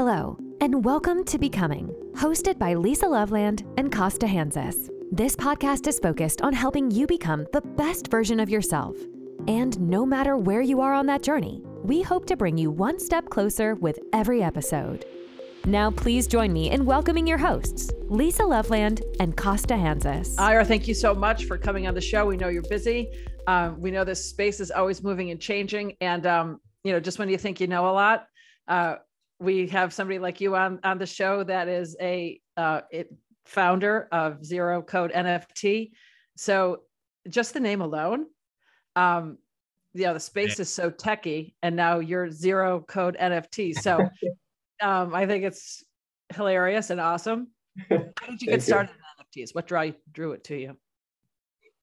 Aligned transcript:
Hello, 0.00 0.38
and 0.60 0.84
welcome 0.84 1.24
to 1.24 1.40
Becoming, 1.40 1.88
hosted 2.12 2.56
by 2.56 2.74
Lisa 2.74 3.08
Loveland 3.08 3.64
and 3.76 3.90
Kosta 3.90 4.28
Hantzis. 4.28 4.88
This 5.10 5.34
podcast 5.34 5.88
is 5.88 5.98
focused 5.98 6.40
on 6.40 6.52
helping 6.52 6.88
you 6.88 7.04
become 7.04 7.48
the 7.52 7.62
best 7.62 8.08
version 8.08 8.38
of 8.38 8.48
yourself. 8.48 8.94
And 9.48 9.76
no 9.80 10.06
matter 10.06 10.36
where 10.36 10.60
you 10.62 10.80
are 10.80 10.94
on 10.94 11.06
that 11.06 11.24
journey, 11.24 11.64
we 11.82 12.00
hope 12.00 12.26
to 12.26 12.36
bring 12.36 12.56
you 12.56 12.70
one 12.70 13.00
step 13.00 13.28
closer 13.28 13.74
with 13.74 13.98
every 14.12 14.40
episode. 14.40 15.04
Now, 15.64 15.90
please 15.90 16.28
join 16.28 16.52
me 16.52 16.70
in 16.70 16.86
welcoming 16.86 17.26
your 17.26 17.38
hosts, 17.38 17.90
Lisa 18.02 18.44
Loveland 18.44 19.02
and 19.18 19.36
Kosta 19.36 19.76
Hantzis. 19.76 20.38
Ira, 20.38 20.64
thank 20.64 20.86
you 20.86 20.94
so 20.94 21.12
much 21.12 21.46
for 21.46 21.58
coming 21.58 21.88
on 21.88 21.94
the 21.94 22.00
show. 22.00 22.24
We 22.24 22.36
know 22.36 22.50
you're 22.50 22.62
busy. 22.62 23.10
Um, 23.48 23.80
we 23.80 23.90
know 23.90 24.04
this 24.04 24.24
space 24.24 24.60
is 24.60 24.70
always 24.70 25.02
moving 25.02 25.32
and 25.32 25.40
changing. 25.40 25.96
And, 26.00 26.24
um, 26.24 26.60
you 26.84 26.92
know, 26.92 27.00
just 27.00 27.18
when 27.18 27.28
you 27.28 27.36
think 27.36 27.60
you 27.60 27.66
know 27.66 27.88
a 27.88 27.90
lot, 27.90 28.28
uh, 28.68 28.96
we 29.40 29.68
have 29.68 29.92
somebody 29.92 30.18
like 30.18 30.40
you 30.40 30.56
on, 30.56 30.80
on 30.84 30.98
the 30.98 31.06
show 31.06 31.44
that 31.44 31.68
is 31.68 31.96
a 32.00 32.40
uh, 32.56 32.80
it, 32.90 33.12
founder 33.44 34.08
of 34.12 34.44
Zero 34.44 34.82
Code 34.82 35.12
NFT. 35.12 35.92
So 36.36 36.82
just 37.28 37.54
the 37.54 37.60
name 37.60 37.80
alone, 37.80 38.26
um, 38.96 39.38
you 39.94 40.04
know, 40.04 40.14
the 40.14 40.20
space 40.20 40.60
is 40.60 40.68
so 40.68 40.90
techy, 40.90 41.54
and 41.62 41.74
now 41.74 41.98
you're 41.98 42.30
Zero 42.30 42.84
Code 42.86 43.16
NFT. 43.20 43.74
So 43.74 43.98
um, 44.82 45.14
I 45.14 45.26
think 45.26 45.44
it's 45.44 45.84
hilarious 46.34 46.90
and 46.90 47.00
awesome. 47.00 47.48
How 47.88 48.26
did 48.28 48.42
you 48.42 48.48
get 48.48 48.62
started 48.62 48.90
you. 48.90 49.40
in 49.40 49.44
NFTs? 49.46 49.54
What 49.54 49.66
drew 49.66 49.94
drew 50.12 50.32
it 50.32 50.44
to 50.44 50.56
you? 50.56 50.76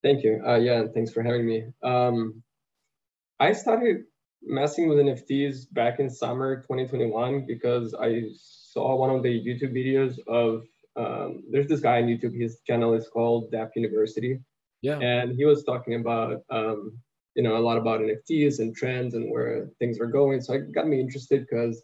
Thank 0.04 0.24
you. 0.24 0.42
Uh, 0.46 0.58
yeah, 0.58 0.84
thanks 0.94 1.12
for 1.12 1.24
having 1.24 1.46
me. 1.48 1.66
Um, 1.82 2.44
I 3.40 3.54
started 3.54 4.04
messing 4.46 4.88
with 4.88 5.00
NFTs 5.00 5.74
back 5.74 6.00
in 6.00 6.10
summer 6.10 6.58
2021 6.58 7.46
because 7.46 7.96
I 8.00 8.24
saw 8.38 8.96
one 8.96 9.10
of 9.10 9.24
the 9.24 9.30
YouTube 9.30 9.74
videos 9.74 10.18
of 10.28 10.64
um, 10.96 11.44
there's 11.52 11.68
this 11.68 11.82
guy 11.82 12.02
on 12.02 12.08
YouTube. 12.08 12.40
His 12.40 12.60
channel 12.66 12.94
is 12.94 13.08
called 13.08 13.52
Dapp 13.52 13.72
University. 13.76 14.40
Yeah. 14.82 15.00
And 15.00 15.36
he 15.36 15.46
was 15.46 15.64
talking 15.64 15.96
about 15.96 16.44
um, 16.50 16.98
you 17.36 17.44
know 17.44 17.58
a 17.58 17.60
lot 17.60 17.78
about 17.78 18.02
NFTs 18.02 18.60
and 18.60 18.76
trends 18.76 19.14
and 19.14 19.32
where 19.32 19.70
things 19.80 20.00
are 20.00 20.08
going. 20.08 20.42
So 20.42 20.54
it 20.54 20.72
got 20.72 20.88
me 20.88 21.00
interested 21.00 21.46
because 21.48 21.84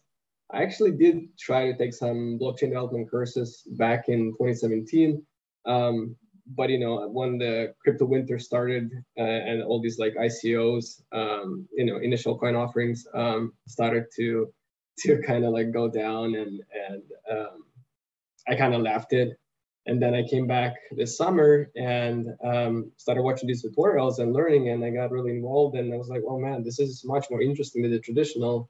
I 0.52 0.64
actually 0.64 0.92
did 0.92 1.38
try 1.38 1.72
to 1.72 1.78
take 1.78 1.94
some 1.94 2.40
blockchain 2.40 2.70
development 2.70 3.10
courses 3.10 3.64
back 3.78 4.10
in 4.10 4.32
2017. 4.34 5.26
Um, 5.66 6.16
but 6.48 6.70
you 6.70 6.80
know 6.80 7.08
when 7.10 7.38
the 7.38 7.74
crypto 7.84 8.06
winter 8.06 8.40
started 8.40 8.92
uh, 9.18 9.22
and 9.22 9.64
all 9.64 9.82
these 9.82 10.00
like 10.00 10.16
ICOs, 10.16 11.02
um, 11.12 11.68
you 11.76 11.86
know 11.86 11.98
initial 11.98 12.38
coin 12.38 12.56
offerings 12.56 13.08
um, 13.14 13.54
started 13.68 14.06
to 14.18 14.52
to 15.00 15.22
kind 15.26 15.46
of 15.46 15.54
like 15.54 15.72
go 15.72 15.90
down 15.90 16.36
and 16.36 16.62
and 16.90 17.04
um, 17.32 17.64
I 18.48 18.56
kind 18.56 18.74
of 18.74 18.82
left 18.82 19.14
it. 19.14 19.38
And 19.88 20.02
then 20.02 20.14
I 20.14 20.24
came 20.24 20.46
back 20.46 20.76
this 20.92 21.18
summer 21.18 21.72
and 21.76 22.28
um, 22.44 22.92
started 22.98 23.24
watching 23.24 23.48
these 23.48 23.66
tutorials 23.66 24.20
and 24.20 24.32
learning, 24.32 24.70
and 24.70 24.86
I 24.86 24.92
got 24.92 25.10
really 25.10 25.32
involved. 25.32 25.76
And 25.76 25.92
I 25.92 25.98
was 25.98 26.08
like, 26.08 26.22
"Oh 26.28 26.38
man, 26.38 26.64
this 26.64 26.80
is 26.80 27.04
much 27.04 27.26
more 27.32 27.42
interesting 27.42 27.82
than 27.82 27.92
the 27.92 28.00
traditional 28.00 28.70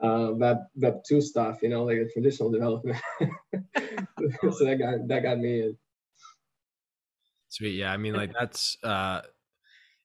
uh, 0.00 0.30
Web 0.34 0.58
Web 0.76 1.00
two 1.08 1.20
stuff, 1.20 1.58
you 1.62 1.68
know, 1.68 1.82
like 1.82 1.98
the 1.98 2.10
traditional 2.12 2.52
development." 2.52 2.98
so 4.52 4.64
that 4.64 4.78
got 4.78 5.08
that 5.08 5.22
got 5.24 5.38
me 5.38 5.62
in. 5.62 5.76
Sweet. 7.48 7.76
Yeah. 7.76 7.92
I 7.92 7.96
mean, 7.96 8.14
like 8.14 8.32
that's 8.38 8.76
uh 8.82 9.22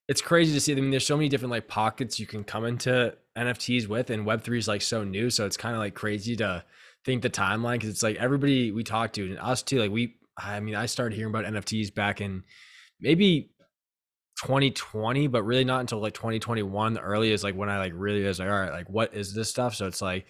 it's 0.08 0.22
crazy 0.22 0.54
to 0.54 0.60
see. 0.60 0.74
I 0.74 0.76
mean, 0.76 0.92
there's 0.92 1.06
so 1.06 1.16
many 1.16 1.30
different 1.30 1.52
like 1.52 1.68
pockets 1.68 2.20
you 2.20 2.28
can 2.28 2.44
come 2.44 2.66
into 2.66 3.16
NFTs 3.38 3.88
with, 3.88 4.10
and 4.10 4.26
Web3 4.26 4.58
is 4.58 4.68
like 4.68 4.82
so 4.82 5.04
new. 5.04 5.30
So 5.30 5.46
it's 5.46 5.56
kind 5.56 5.74
of 5.74 5.80
like 5.80 5.94
crazy 5.94 6.36
to 6.36 6.66
think 7.06 7.22
the 7.22 7.30
timeline 7.30 7.74
because 7.76 7.90
it's 7.90 8.04
like 8.04 8.18
everybody 8.18 8.72
we 8.72 8.84
talk 8.84 9.14
to 9.14 9.26
and 9.26 9.40
us 9.40 9.64
too. 9.64 9.80
Like 9.80 9.92
we, 9.92 10.18
I 10.38 10.60
mean, 10.60 10.76
I 10.76 10.86
started 10.86 11.16
hearing 11.16 11.34
about 11.34 11.46
NFTs 11.46 11.96
back 11.96 12.20
in 12.20 12.44
maybe 13.00 13.52
2020, 14.44 15.28
but 15.28 15.44
really 15.44 15.64
not 15.64 15.80
until 15.80 16.00
like 16.00 16.14
2021. 16.14 16.94
The 16.94 17.00
earliest 17.00 17.44
like 17.44 17.56
when 17.56 17.70
I 17.70 17.78
like 17.78 17.94
really 17.96 18.24
was 18.24 18.40
like, 18.40 18.50
all 18.50 18.60
right, 18.60 18.72
like 18.72 18.90
what 18.90 19.14
is 19.14 19.34
this 19.34 19.50
stuff? 19.50 19.76
So 19.76 19.88
it's 19.88 20.02
like 20.02 20.26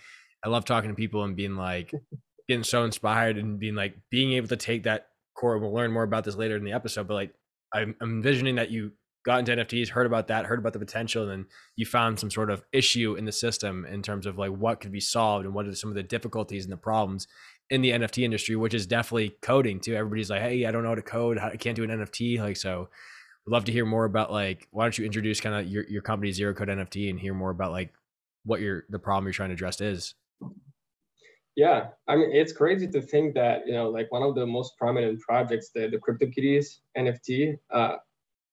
I 0.46 0.50
love 0.50 0.66
talking 0.66 0.90
to 0.90 0.96
people 0.96 1.24
and 1.24 1.36
being 1.36 1.56
like 1.56 1.92
getting 2.48 2.64
so 2.64 2.84
inspired 2.84 3.38
and 3.38 3.60
being 3.60 3.76
like 3.76 3.96
being 4.10 4.34
able 4.34 4.50
to 4.50 4.58
take 4.58 4.84
that 4.84 5.08
core. 5.36 5.58
We'll 5.58 5.74
learn 5.74 5.92
more 5.92 6.03
about 6.03 6.24
this 6.24 6.36
later 6.36 6.56
in 6.56 6.64
the 6.64 6.74
episode, 6.74 7.08
but 7.08 7.16
like 7.16 7.34
I'm, 7.74 7.96
envisioning 8.02 8.56
that 8.56 8.72
you 8.72 8.92
got 9.24 9.40
into 9.40 9.56
NFTs, 9.56 9.90
heard 9.90 10.06
about 10.06 10.28
that, 10.28 10.46
heard 10.46 10.59
about 10.59 10.74
the 10.74 10.80
potential, 10.80 11.24
and 11.24 11.31
then 11.31 11.46
you 11.75 11.86
found 11.86 12.19
some 12.19 12.31
sort 12.31 12.50
of 12.50 12.64
issue 12.72 13.16
in 13.16 13.25
the 13.25 13.31
system 13.31 13.86
in 13.86 14.02
terms 14.02 14.25
of 14.25 14.38
like 14.38 14.52
what 14.52 14.80
could 14.80 14.91
be 14.91 15.00
solved 15.00 15.46
and 15.46 15.53
what 15.53 15.68
are 15.68 15.75
some 15.75 15.90
of 15.90 15.96
the 15.96 16.03
difficulties 16.03 16.66
and 16.66 16.72
the 16.72 16.78
problems 16.78 17.28
in 17.70 17.81
the 17.81 17.91
NFT 17.91 18.24
industry, 18.24 18.56
which 18.56 18.74
is 18.74 18.88
definitely 18.88 19.36
coding 19.41 19.80
too. 19.80 19.96
Everybody's 19.96 20.30
like, 20.30 20.41
hey, 20.41 20.66
I 20.66 20.72
don't 20.72 20.84
know 20.84 20.90
how 20.90 20.96
to 20.96 21.02
code, 21.02 21.38
I 21.38 21.56
can't 21.56 21.75
do 21.75 21.84
an 21.84 21.90
NFT. 21.90 22.40
Like, 22.40 22.58
so 22.58 22.90
we'd 23.46 23.53
love 23.53 23.66
to 23.66 23.72
hear 23.72 23.86
more 23.86 24.06
about 24.06 24.31
like, 24.31 24.68
why 24.72 24.86
don't 24.86 24.97
you 24.97 25.06
introduce 25.06 25.40
kind 25.40 25.56
of 25.56 25.72
your, 25.72 25.86
your 25.88 26.02
company 26.02 26.31
Zero 26.31 26.53
Code 26.53 26.70
NFT 26.70 27.09
and 27.09 27.20
hear 27.20 27.34
more 27.34 27.52
about 27.52 27.72
like 27.72 27.94
what 28.44 28.59
your 28.59 28.86
the 28.90 29.00
problem 29.00 29.25
you're 29.25 29.34
trying 29.34 29.50
to 29.50 29.53
address 29.53 29.81
is. 29.81 30.16
Yeah, 31.56 31.90
I 32.08 32.16
mean, 32.16 32.32
it's 32.32 32.54
crazy 32.54 32.88
to 32.88 33.02
think 33.02 33.34
that 33.36 33.68
you 33.68 33.74
know, 33.74 33.90
like 33.90 34.12
one 34.12 34.24
of 34.24 34.36
the 34.36 34.46
most 34.46 34.78
prominent 34.78 35.20
projects, 35.20 35.70
the 35.70 35.90
the 35.90 35.98
CryptoKitties 35.98 36.80
NFT, 36.98 37.58
uh, 37.70 37.98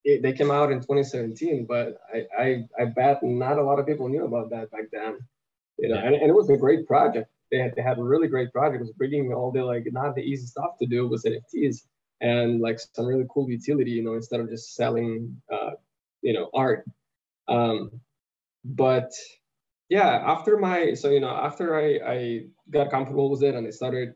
it, 0.04 0.22
they 0.22 0.32
came 0.32 0.50
out 0.50 0.72
in 0.72 0.80
2017, 0.80 1.66
but 1.66 1.98
I, 2.12 2.26
I 2.36 2.64
I 2.80 2.84
bet 2.86 3.22
not 3.22 3.58
a 3.58 3.62
lot 3.62 3.78
of 3.78 3.86
people 3.86 4.08
knew 4.08 4.24
about 4.24 4.50
that 4.50 4.70
back 4.72 4.90
then. 4.92 5.18
You 5.78 5.90
know, 5.90 5.94
yeah. 5.94 6.06
and, 6.06 6.14
and 6.16 6.28
it 6.28 6.34
was 6.34 6.50
a 6.50 6.56
great 6.56 6.86
project. 6.88 7.30
They 7.52 7.58
had 7.58 7.74
they 7.76 7.82
had 7.82 7.98
a 7.98 8.02
really 8.02 8.26
great 8.26 8.52
project. 8.52 8.80
It 8.80 8.86
was 8.86 8.92
bringing 8.92 9.32
all 9.32 9.52
the 9.52 9.64
like 9.64 9.86
not 9.92 10.16
the 10.16 10.22
easy 10.22 10.46
stuff 10.46 10.76
to 10.80 10.86
do 10.86 11.08
with 11.08 11.24
NFTs 11.24 11.82
and 12.20 12.60
like 12.60 12.80
some 12.80 13.06
really 13.06 13.26
cool 13.32 13.48
utility. 13.48 13.92
You 13.92 14.02
know, 14.02 14.14
instead 14.14 14.40
of 14.40 14.50
just 14.50 14.74
selling, 14.74 15.40
uh, 15.52 15.70
you 16.22 16.32
know, 16.32 16.50
art. 16.52 16.84
Um, 17.46 18.00
but 18.64 19.12
yeah, 19.88 20.22
after 20.26 20.56
my 20.58 20.94
so 20.94 21.10
you 21.10 21.20
know 21.20 21.30
after 21.30 21.76
I 21.76 21.98
I 22.06 22.40
got 22.70 22.90
comfortable 22.90 23.30
with 23.30 23.42
it 23.42 23.54
and 23.54 23.66
I 23.66 23.70
started 23.70 24.14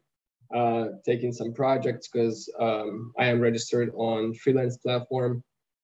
uh, 0.54 0.86
taking 1.06 1.32
some 1.32 1.52
projects 1.54 2.08
because 2.08 2.52
um, 2.60 3.12
I 3.18 3.26
am 3.26 3.40
registered 3.40 3.90
on 3.94 4.34
freelance 4.34 4.76
platform 4.76 5.42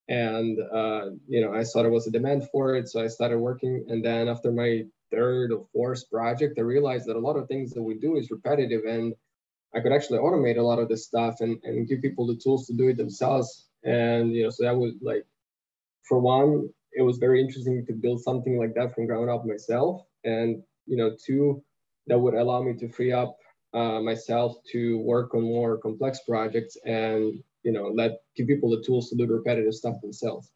and 0.09 0.59
uh, 0.75 1.11
you 1.27 1.41
know 1.41 1.53
I 1.55 1.63
saw 1.63 1.83
there 1.83 1.91
was 1.91 2.07
a 2.07 2.11
demand 2.11 2.49
for 2.51 2.75
it, 2.75 2.89
so 2.89 3.03
I 3.03 3.09
started 3.09 3.39
working. 3.39 3.85
And 3.89 4.05
then 4.05 4.29
after 4.29 4.51
my 4.51 4.85
third 5.11 5.53
or 5.53 5.67
fourth 5.73 6.09
project, 6.11 6.59
I 6.59 6.63
realized 6.63 7.07
that 7.07 7.17
a 7.17 7.21
lot 7.21 7.37
of 7.37 7.49
things 7.49 7.73
that 7.73 7.83
we 7.83 7.95
do 7.95 8.17
is 8.17 8.31
repetitive, 8.31 8.83
and 8.87 9.15
I 9.75 9.81
could 9.81 9.93
actually 9.93 10.19
automate 10.19 10.57
a 10.57 10.63
lot 10.63 10.79
of 10.79 10.89
this 10.89 11.05
stuff 11.05 11.37
and, 11.41 11.59
and 11.63 11.87
give 11.87 12.01
people 12.01 12.27
the 12.27 12.37
tools 12.37 12.67
to 12.67 12.75
do 12.75 12.89
it 12.89 12.97
themselves. 12.97 13.69
And 13.85 14.33
you 14.35 14.45
know, 14.45 14.51
so 14.51 14.65
that 14.65 14.77
was 14.77 14.95
like, 15.03 15.27
for 16.09 16.19
one, 16.19 16.71
it 16.99 17.03
was 17.03 17.19
very 17.19 17.41
interesting 17.41 17.87
to 17.87 17.93
build 17.93 18.21
something 18.21 18.59
like 18.59 18.75
that 18.75 18.93
from 18.93 19.07
ground 19.07 19.31
up 19.31 19.47
myself. 19.47 20.03
And 20.25 20.63
you 20.87 20.97
know, 20.97 21.13
two, 21.25 21.63
that 22.09 22.19
would 22.19 22.35
allow 22.35 22.61
me 22.61 22.75
to 22.75 22.89
free 22.89 23.13
up 23.13 23.37
uh, 23.73 24.01
myself 24.01 24.57
to 24.73 24.99
work 24.99 25.35
on 25.35 25.43
more 25.43 25.79
complex 25.79 26.21
projects 26.29 26.77
and 26.85 27.41
you 27.63 27.73
know 27.73 27.93
let 27.95 28.23
give 28.35 28.49
people 28.49 28.71
the 28.71 28.83
tools 28.83 29.09
to 29.11 29.17
do 29.17 29.27
repetitive 29.27 29.75
stuff 29.75 29.95
themselves. 30.03 30.51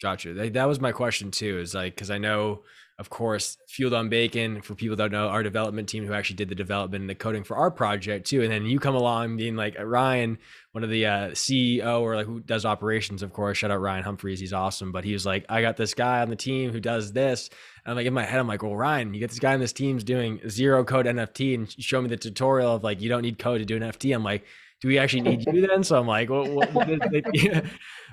Gotcha. 0.00 0.32
That 0.50 0.68
was 0.68 0.80
my 0.80 0.92
question 0.92 1.30
too. 1.30 1.58
Is 1.58 1.74
like 1.74 1.94
because 1.94 2.10
I 2.10 2.18
know 2.18 2.62
of 2.98 3.10
course, 3.10 3.56
Fueled 3.68 3.94
on 3.94 4.08
Bacon, 4.08 4.60
for 4.60 4.74
people 4.74 4.96
that 4.96 5.12
know, 5.12 5.28
our 5.28 5.44
development 5.44 5.88
team 5.88 6.04
who 6.04 6.14
actually 6.14 6.34
did 6.34 6.48
the 6.48 6.56
development 6.56 7.02
and 7.02 7.08
the 7.08 7.14
coding 7.14 7.44
for 7.44 7.56
our 7.56 7.70
project 7.70 8.26
too. 8.26 8.42
And 8.42 8.50
then 8.50 8.66
you 8.66 8.80
come 8.80 8.96
along 8.96 9.36
being 9.36 9.54
like 9.54 9.76
Ryan, 9.78 10.36
one 10.72 10.82
of 10.82 10.90
the 10.90 11.06
uh, 11.06 11.28
CEO 11.28 12.00
or 12.00 12.16
like 12.16 12.26
who 12.26 12.40
does 12.40 12.64
operations, 12.64 13.22
of 13.22 13.32
course. 13.32 13.58
Shout 13.58 13.70
out 13.70 13.80
Ryan 13.80 14.02
Humphreys, 14.02 14.40
he's 14.40 14.52
awesome. 14.52 14.90
But 14.90 15.04
he 15.04 15.12
was 15.12 15.24
like, 15.24 15.46
I 15.48 15.62
got 15.62 15.76
this 15.76 15.94
guy 15.94 16.22
on 16.22 16.28
the 16.28 16.34
team 16.34 16.72
who 16.72 16.80
does 16.80 17.12
this. 17.12 17.50
And 17.84 17.92
I'm 17.92 17.96
like 17.96 18.06
in 18.06 18.14
my 18.14 18.24
head, 18.24 18.40
I'm 18.40 18.48
like, 18.48 18.64
well, 18.64 18.74
Ryan, 18.74 19.14
you 19.14 19.20
get 19.20 19.30
this 19.30 19.38
guy 19.38 19.54
on 19.54 19.60
this 19.60 19.72
team's 19.72 20.02
doing 20.02 20.40
zero 20.48 20.82
code 20.82 21.06
NFT, 21.06 21.54
and 21.54 21.70
show 21.80 22.02
me 22.02 22.08
the 22.08 22.16
tutorial 22.16 22.74
of 22.74 22.82
like 22.82 23.00
you 23.00 23.08
don't 23.08 23.22
need 23.22 23.38
code 23.38 23.60
to 23.60 23.64
do 23.64 23.76
an 23.76 23.82
NFT. 23.82 24.12
I'm 24.12 24.24
like, 24.24 24.44
do 24.80 24.88
we 24.88 24.98
actually 24.98 25.22
need 25.22 25.44
you 25.46 25.66
then? 25.66 25.82
So 25.82 25.98
I'm 25.98 26.06
like, 26.06 26.30
what, 26.30 26.50
what 26.50 26.88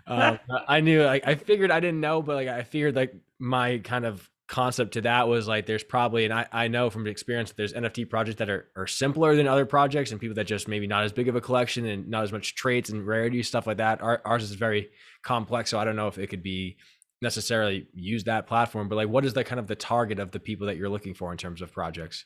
uh, 0.08 0.38
I 0.68 0.82
knew, 0.82 1.04
like, 1.04 1.28
I 1.28 1.36
figured 1.36 1.72
I 1.72 1.80
didn't 1.80 2.02
know, 2.02 2.22
but 2.22 2.36
like 2.36 2.48
I 2.48 2.64
figured 2.64 2.96
like 2.96 3.14
my 3.40 3.80
kind 3.80 4.06
of 4.06 4.28
concept 4.48 4.94
to 4.94 5.02
that 5.02 5.28
was 5.28 5.48
like 5.48 5.66
there's 5.66 5.84
probably 5.84 6.26
and 6.26 6.34
I, 6.34 6.46
I 6.52 6.68
know 6.68 6.92
from 6.92 7.08
experience 7.08 7.50
that 7.50 7.58
there's 7.58 7.74
nft 7.74 8.12
projects 8.12 8.38
that 8.38 8.50
are, 8.50 8.70
are 8.76 8.86
simpler 8.86 9.36
than 9.36 9.48
other 9.48 9.66
projects 9.66 10.12
and 10.12 10.22
people 10.22 10.36
that 10.36 10.44
just 10.44 10.68
maybe 10.68 10.86
not 10.86 11.04
as 11.04 11.12
big 11.12 11.28
of 11.28 11.36
a 11.36 11.42
collection 11.42 11.86
and 11.88 12.08
not 12.08 12.24
as 12.24 12.32
much 12.32 12.54
traits 12.54 12.92
and 12.92 13.08
rarity 13.08 13.42
stuff 13.42 13.66
like 13.66 13.78
that. 13.78 14.04
Our, 14.04 14.22
ours 14.24 14.44
is 14.44 14.52
very 14.52 14.90
complex 15.24 15.72
so 15.72 15.80
i 15.80 15.84
don't 15.84 15.96
know 15.96 16.08
if 16.08 16.20
it 16.20 16.28
could 16.28 16.44
be 16.44 16.78
necessarily 17.24 17.88
use 17.96 18.26
that 18.26 18.46
platform 18.46 18.88
but 18.88 18.98
like 18.98 19.10
what 19.10 19.26
is 19.26 19.34
the 19.34 19.44
kind 19.44 19.60
of 19.60 19.66
the 19.66 19.76
target 19.76 20.20
of 20.20 20.30
the 20.30 20.40
people 20.40 20.68
that 20.68 20.78
you're 20.78 20.90
looking 20.90 21.16
for 21.16 21.32
in 21.32 21.38
terms 21.40 21.64
of 21.64 21.72
projects 21.72 22.26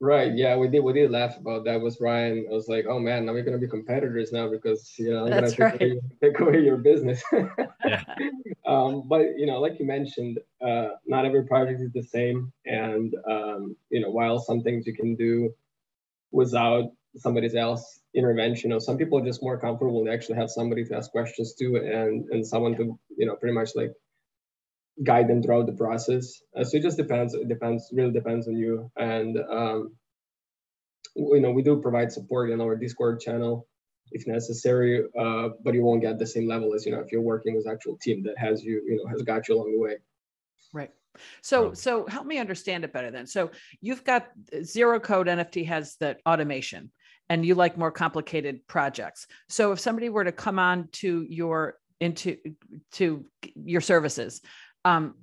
Right. 0.00 0.32
Yeah, 0.32 0.56
we 0.56 0.68
did. 0.68 0.80
We 0.80 0.92
did 0.92 1.10
laugh 1.10 1.36
about 1.38 1.64
that. 1.64 1.80
Was 1.80 2.00
Ryan? 2.00 2.46
I 2.48 2.54
was 2.54 2.68
like, 2.68 2.86
oh 2.88 3.00
man, 3.00 3.26
now 3.26 3.32
we're 3.32 3.42
gonna 3.42 3.58
be 3.58 3.66
competitors 3.66 4.30
now 4.30 4.48
because 4.48 4.94
you 4.96 5.12
know 5.12 5.24
I'm 5.24 5.30
That's 5.30 5.56
gonna 5.56 5.70
right. 5.70 5.78
take, 5.80 5.90
away, 5.92 6.00
take 6.22 6.40
away 6.40 6.60
your 6.60 6.76
business. 6.76 7.22
Yeah. 7.84 8.02
um, 8.66 9.08
but 9.08 9.22
you 9.38 9.46
know, 9.46 9.60
like 9.60 9.78
you 9.80 9.86
mentioned, 9.86 10.38
uh, 10.64 10.88
not 11.06 11.24
every 11.24 11.44
project 11.44 11.80
is 11.80 11.92
the 11.92 12.02
same, 12.02 12.52
and 12.66 13.14
um, 13.28 13.76
you 13.90 14.00
know, 14.00 14.10
while 14.10 14.38
some 14.38 14.62
things 14.62 14.86
you 14.86 14.94
can 14.94 15.16
do 15.16 15.54
without 16.32 16.92
somebody's 17.16 17.54
else 17.54 18.00
intervention, 18.14 18.72
or 18.72 18.80
some 18.80 18.98
people 18.98 19.18
are 19.18 19.24
just 19.24 19.42
more 19.42 19.58
comfortable 19.58 20.00
and 20.00 20.10
actually 20.10 20.36
have 20.36 20.50
somebody 20.50 20.84
to 20.84 20.96
ask 20.96 21.10
questions 21.10 21.54
to, 21.54 21.76
and 21.76 22.28
and 22.30 22.46
someone 22.46 22.76
to 22.76 22.98
you 23.16 23.26
know 23.26 23.34
pretty 23.36 23.54
much 23.54 23.70
like 23.74 23.92
guide 25.04 25.28
them 25.28 25.42
throughout 25.42 25.66
the 25.66 25.72
process. 25.72 26.42
Uh, 26.56 26.64
so 26.64 26.76
it 26.76 26.82
just 26.82 26.96
depends. 26.96 27.34
It 27.34 27.48
depends. 27.48 27.90
Really 27.92 28.12
depends 28.12 28.48
on 28.48 28.56
you. 28.56 28.90
And 28.96 29.38
um, 29.50 29.94
you 31.14 31.40
know, 31.40 31.50
we 31.50 31.62
do 31.62 31.80
provide 31.80 32.12
support 32.12 32.50
in 32.50 32.60
our 32.60 32.76
Discord 32.76 33.20
channel 33.20 33.66
if 34.10 34.26
necessary, 34.26 35.04
uh, 35.18 35.50
but 35.62 35.74
you 35.74 35.84
won't 35.84 36.00
get 36.00 36.18
the 36.18 36.26
same 36.26 36.48
level 36.48 36.74
as 36.74 36.86
you 36.86 36.92
know 36.92 37.00
if 37.00 37.12
you're 37.12 37.20
working 37.20 37.54
with 37.54 37.68
actual 37.68 37.96
team 37.98 38.22
that 38.22 38.38
has 38.38 38.64
you, 38.64 38.82
you 38.86 38.96
know, 38.96 39.06
has 39.06 39.22
got 39.22 39.48
you 39.48 39.54
along 39.54 39.72
the 39.72 39.78
way. 39.78 39.96
Right. 40.72 40.90
So, 41.42 41.68
Um, 41.68 41.74
so 41.74 42.06
help 42.06 42.26
me 42.26 42.38
understand 42.38 42.84
it 42.84 42.92
better 42.92 43.10
then. 43.10 43.26
So 43.26 43.50
you've 43.80 44.04
got 44.04 44.28
uh, 44.52 44.62
zero 44.62 45.00
code 45.00 45.26
NFT 45.26 45.66
has 45.66 45.96
the 45.96 46.16
automation 46.26 46.90
and 47.28 47.44
you 47.44 47.54
like 47.54 47.76
more 47.76 47.90
complicated 47.90 48.66
projects. 48.66 49.26
So 49.48 49.72
if 49.72 49.80
somebody 49.80 50.08
were 50.08 50.24
to 50.24 50.32
come 50.32 50.58
on 50.58 50.88
to 50.92 51.26
your, 51.28 51.76
into, 52.00 52.36
to 52.92 53.26
your 53.54 53.80
services, 53.80 54.40
um, 54.84 55.14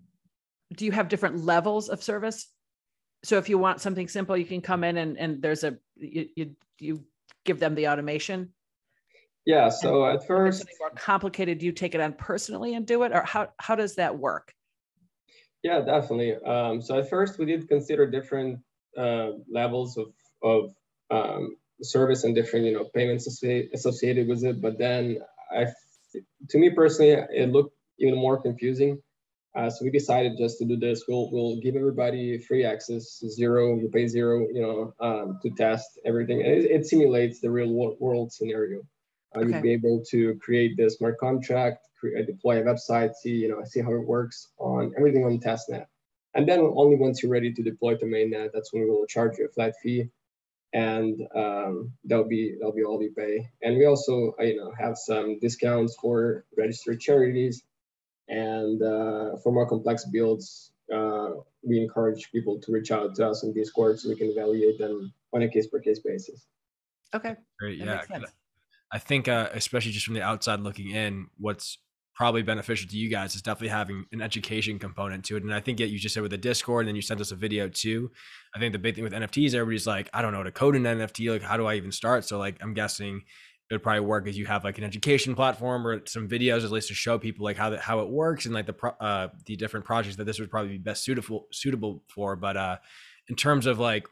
do 0.76 0.86
you 0.86 0.92
have 0.92 1.08
different 1.08 1.46
levels 1.46 1.90
of 1.90 2.04
service? 2.04 2.48
So 3.24 3.38
if 3.38 3.50
you 3.50 3.58
want 3.58 3.82
something 3.82 4.08
simple, 4.08 4.38
you 4.38 4.46
can 4.46 4.62
come 4.62 4.84
in 4.84 4.98
and, 4.98 5.18
and 5.18 5.42
there's 5.42 5.64
a, 5.64 5.78
you, 5.96 6.28
you, 6.36 6.56
you 6.80 7.04
give 7.44 7.60
them 7.60 7.76
the 7.76 7.88
automation. 7.88 8.54
Yeah. 9.46 9.70
So 9.70 10.06
at 10.06 10.26
first, 10.26 10.66
more 10.80 10.90
complicated, 10.96 11.60
do 11.60 11.66
you 11.66 11.72
take 11.72 11.96
it 11.96 12.02
on 12.02 12.14
personally 12.14 12.76
and 12.76 12.86
do 12.86 13.04
it? 13.04 13.12
Or 13.12 13.22
how, 13.22 13.50
how 13.60 13.76
does 13.76 13.96
that 13.96 14.18
work? 14.18 14.54
Yeah, 15.64 15.82
definitely. 15.82 16.36
Um, 16.36 16.82
so 16.82 17.00
at 17.00 17.10
first 17.10 17.40
we 17.40 17.46
did 17.46 17.68
consider 17.68 18.06
different 18.06 18.60
uh, 18.98 19.32
levels 19.52 19.98
of, 19.98 20.08
of 20.44 20.76
um, 21.12 21.58
service 21.82 22.24
and 22.24 22.36
different, 22.36 22.66
you 22.66 22.74
know, 22.74 22.86
payments 22.94 23.28
associated 23.28 24.28
with 24.28 24.44
it. 24.44 24.62
But 24.62 24.78
then 24.78 25.20
I, 25.52 25.68
to 26.50 26.58
me 26.58 26.70
personally, 26.70 27.12
it 27.12 27.52
looked 27.52 27.76
even 28.00 28.16
more 28.18 28.42
confusing. 28.42 29.02
Uh, 29.56 29.70
so 29.70 29.86
we 29.86 29.90
decided 29.92 30.38
just 30.38 30.58
to 30.58 30.66
do 30.66 30.76
this. 30.76 31.06
We'll, 31.08 31.32
we'll 31.32 31.58
give 31.62 31.76
everybody 31.76 32.38
free 32.38 32.66
access, 32.66 33.24
zero, 33.30 33.80
you 33.80 33.88
pay 33.88 34.06
zero, 34.08 34.48
you 34.52 34.62
know, 34.62 34.94
um, 35.00 35.40
to 35.44 35.50
test 35.52 35.98
everything. 36.06 36.42
And 36.42 36.52
it, 36.52 36.72
it 36.72 36.86
simulates 36.86 37.40
the 37.40 37.50
real 37.50 37.70
wo- 37.70 37.96
world 38.00 38.34
scenario. 38.34 38.80
Uh, 39.34 39.40
Okay. 39.40 39.48
You'd 39.48 39.62
be 39.64 39.74
able 39.74 40.04
to 40.12 40.36
create 40.36 40.78
the 40.78 40.90
smart 40.90 41.18
contract, 41.20 41.88
create, 42.00 42.26
deploy 42.28 42.62
a 42.62 42.64
website, 42.64 43.14
see, 43.16 43.32
you 43.32 43.50
know, 43.50 43.64
see 43.66 43.82
how 43.82 43.94
it 43.94 44.06
works 44.06 44.50
on 44.58 44.94
everything 44.98 45.26
on 45.26 45.40
testnet. 45.40 45.86
And 46.34 46.48
then 46.48 46.60
only 46.60 46.98
once 46.98 47.24
you're 47.24 47.32
ready 47.32 47.54
to 47.54 47.64
deploy 47.64 47.96
to 47.96 48.06
mainnet, 48.06 48.50
that's 48.54 48.74
when 48.74 48.84
we 48.84 48.90
will 48.90 49.06
charge 49.08 49.38
you 49.38 49.46
a 49.46 49.50
flat 49.50 49.74
fee. 49.82 50.10
And 50.74 51.22
um, 51.34 51.94
that'll 52.04 52.28
be 52.28 52.56
that'll 52.60 52.74
be 52.74 52.84
all 52.84 53.02
you 53.02 53.14
pay. 53.18 53.48
And 53.62 53.78
we 53.78 53.86
also, 53.86 54.36
uh, 54.38 54.44
you 54.44 54.58
know, 54.58 54.74
have 54.78 54.98
some 54.98 55.40
discounts 55.40 55.96
for 56.02 56.44
registered 56.58 57.00
charities. 57.00 57.64
And 58.28 58.82
uh, 58.82 59.38
for 59.44 59.52
more 59.52 59.68
complex 59.68 60.06
builds, 60.06 60.72
uh, 60.94 61.30
we 61.64 61.80
encourage 61.80 62.32
people 62.32 62.60
to 62.60 62.72
reach 62.72 62.92
out 62.92 63.16
to 63.16 63.28
us 63.28 63.44
in 63.44 63.54
Discord 63.54 64.00
so 64.00 64.10
we 64.10 64.16
can 64.16 64.28
evaluate 64.28 64.80
them 64.80 65.14
on 65.34 65.44
a 65.44 65.50
case 65.50 65.68
per 65.68 65.80
case 65.80 66.00
basis. 66.00 66.48
Okay. 67.14 67.36
Great. 67.60 67.84
That 67.86 68.06
Yeah. 68.10 68.20
I 68.92 69.00
think, 69.00 69.28
uh, 69.28 69.50
especially 69.54 69.92
just 69.92 70.06
from 70.06 70.14
the 70.14 70.22
outside 70.22 70.60
looking 70.60 70.92
in, 70.92 71.28
what's 71.38 71.80
probably 72.16 72.42
beneficial 72.42 72.90
to 72.90 72.98
you 72.98 73.10
guys 73.10 73.36
is 73.36 73.42
definitely 73.42 73.68
having 73.68 74.06
an 74.14 74.22
education 74.22 74.80
component 74.80 75.26
to 75.26 75.36
it. 75.36 75.44
And 75.44 75.54
I 75.54 75.60
think 75.60 75.80
that 75.80 75.88
you 75.88 76.00
just 76.00 76.14
said 76.14 76.22
with 76.22 76.32
the 76.32 76.38
Discord, 76.38 76.84
and 76.84 76.88
then 76.88 76.96
you 76.96 77.02
sent 77.02 77.20
us 77.20 77.32
a 77.32 77.36
video 77.36 77.68
too. 77.68 78.10
I 78.56 78.60
think 78.60 78.72
the 78.72 78.80
big 78.80 78.96
thing 78.96 79.04
with 79.04 79.12
NFTs, 79.12 79.54
everybody's 79.54 79.86
like, 79.86 80.10
I 80.14 80.22
don't 80.22 80.32
know 80.32 80.38
how 80.38 80.44
to 80.44 80.52
code 80.52 80.78
an 80.78 80.84
NFT. 80.84 81.30
Like, 81.30 81.42
how 81.42 81.58
do 81.58 81.66
I 81.66 81.76
even 81.76 81.92
start? 81.92 82.24
So, 82.24 82.38
like, 82.38 82.58
I'm 82.62 82.74
guessing 82.74 83.24
it 83.70 83.74
would 83.74 83.84
probably 83.84 84.02
work 84.02 84.28
as 84.28 84.38
you 84.38 84.46
have 84.46 84.64
like 84.64 84.78
an 84.78 84.84
education 84.84 85.34
platform 85.34 85.88
or 85.88 86.06
some 86.06 86.28
videos 86.28 86.64
at 86.64 86.72
least 86.72 86.90
to 86.90 86.94
show 86.94 87.18
people 87.18 87.44
like 87.44 87.58
how 87.58 87.72
that 87.72 87.80
how 87.80 88.00
it 88.00 88.10
works 88.10 88.46
and 88.46 88.54
like 88.54 88.68
the 88.68 88.74
pro- 88.74 88.92
uh 89.00 89.28
the 89.46 89.56
different 89.56 89.86
projects 89.86 90.18
that 90.18 90.26
this 90.26 90.40
would 90.40 90.52
probably 90.52 90.72
be 90.72 90.78
best 90.78 91.04
suitable 91.04 91.48
suitable 91.52 92.04
for. 92.08 92.36
But 92.36 92.58
uh, 92.58 92.78
in 93.28 93.36
terms 93.36 93.66
of 93.66 93.80
like 93.80 94.08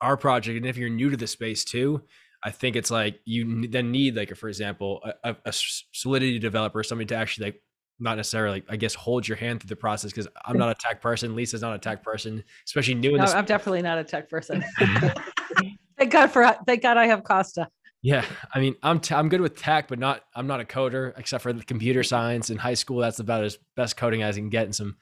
our 0.00 0.16
project, 0.16 0.56
and 0.56 0.66
if 0.66 0.76
you're 0.76 0.88
new 0.88 1.10
to 1.10 1.16
the 1.16 1.26
space 1.26 1.64
too, 1.64 2.02
I 2.42 2.50
think 2.50 2.76
it's 2.76 2.90
like 2.90 3.20
you 3.24 3.68
then 3.68 3.90
need 3.90 4.16
like, 4.16 4.30
a, 4.30 4.34
for 4.34 4.48
example, 4.48 5.04
a 5.24 5.52
Solidity 5.52 6.38
developer, 6.38 6.82
somebody 6.82 7.06
to 7.06 7.16
actually 7.16 7.46
like 7.46 7.62
not 8.00 8.16
necessarily, 8.16 8.62
I 8.68 8.76
guess, 8.76 8.94
hold 8.94 9.26
your 9.26 9.36
hand 9.36 9.60
through 9.60 9.68
the 9.68 9.76
process 9.76 10.12
because 10.12 10.28
I'm 10.44 10.56
not 10.56 10.70
a 10.70 10.74
tech 10.74 11.00
person. 11.00 11.34
Lisa's 11.34 11.62
not 11.62 11.74
a 11.74 11.78
tech 11.78 12.04
person, 12.04 12.44
especially 12.64 12.94
new 12.94 13.10
in 13.10 13.16
No, 13.16 13.24
this. 13.24 13.34
I'm 13.34 13.44
definitely 13.44 13.82
not 13.82 13.98
a 13.98 14.04
tech 14.04 14.30
person. 14.30 14.64
thank 15.98 16.12
God 16.12 16.30
for 16.30 16.56
thank 16.66 16.82
God 16.82 16.96
I 16.96 17.06
have 17.06 17.22
Kosta. 17.22 17.66
Yeah, 18.00 18.24
I 18.54 18.60
mean, 18.60 18.76
I'm 18.82 19.00
t- 19.00 19.14
I'm 19.14 19.28
good 19.28 19.40
with 19.40 19.56
tech, 19.56 19.88
but 19.88 19.98
not 19.98 20.22
I'm 20.34 20.46
not 20.46 20.60
a 20.60 20.64
coder 20.64 21.12
except 21.16 21.42
for 21.42 21.52
the 21.52 21.64
computer 21.64 22.04
science 22.04 22.48
in 22.48 22.56
high 22.56 22.74
school. 22.74 22.98
That's 22.98 23.18
about 23.18 23.42
as 23.42 23.58
best 23.74 23.96
coding 23.96 24.22
as 24.22 24.36
I 24.36 24.40
can 24.40 24.50
get, 24.50 24.64
and 24.64 24.74
some 24.74 24.96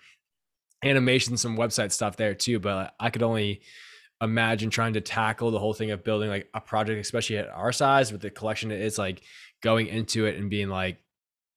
animation, 0.82 1.36
some 1.36 1.56
website 1.58 1.92
stuff 1.92 2.16
there 2.16 2.34
too. 2.34 2.58
But 2.58 2.94
I 2.98 3.10
could 3.10 3.22
only 3.22 3.60
imagine 4.22 4.70
trying 4.70 4.94
to 4.94 5.02
tackle 5.02 5.50
the 5.50 5.58
whole 5.58 5.74
thing 5.74 5.90
of 5.90 6.04
building 6.04 6.30
like 6.30 6.48
a 6.54 6.60
project, 6.60 6.98
especially 7.00 7.36
at 7.36 7.48
our 7.50 7.70
size 7.70 8.12
with 8.12 8.22
the 8.22 8.30
collection 8.30 8.70
it 8.70 8.80
is, 8.80 8.96
like 8.96 9.22
going 9.62 9.88
into 9.88 10.26
it 10.26 10.36
and 10.36 10.50
being 10.50 10.68
like. 10.68 10.98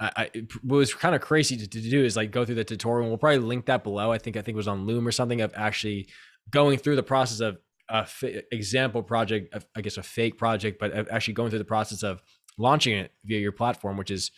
I, 0.02 0.30
I 0.34 0.48
was 0.64 0.94
kind 0.94 1.14
of 1.14 1.20
crazy 1.20 1.58
to, 1.58 1.68
to 1.68 1.82
do 1.82 2.06
is 2.06 2.16
like 2.16 2.32
go 2.32 2.46
through 2.46 2.56
the 2.56 2.64
tutorial. 2.64 3.10
We'll 3.10 3.18
probably 3.18 3.40
link 3.40 3.66
that 3.66 3.84
below. 3.84 4.14
I 4.14 4.18
think 4.18 4.38
I 4.38 4.42
think 4.42 4.56
it 4.56 4.58
was 4.58 4.70
on 4.70 4.86
Loom 4.86 5.06
or 5.06 5.12
something 5.12 5.42
of 5.42 5.52
actually 5.56 6.08
going 6.50 6.78
through 6.78 6.96
the 6.96 7.04
process 7.04 7.42
of 7.42 7.58
a 7.90 7.98
f- 7.98 8.24
example 8.52 9.02
project, 9.04 9.54
of, 9.54 9.66
I 9.76 9.82
guess 9.82 9.98
a 9.98 10.04
fake 10.04 10.38
project, 10.38 10.80
but 10.80 11.12
actually 11.12 11.34
going 11.34 11.50
through 11.50 11.60
the 11.60 11.66
process 11.66 12.04
of 12.04 12.22
launching 12.58 12.98
it 12.98 13.12
via 13.26 13.40
your 13.40 13.52
platform, 13.52 13.98
which 13.98 14.12
is 14.12 14.32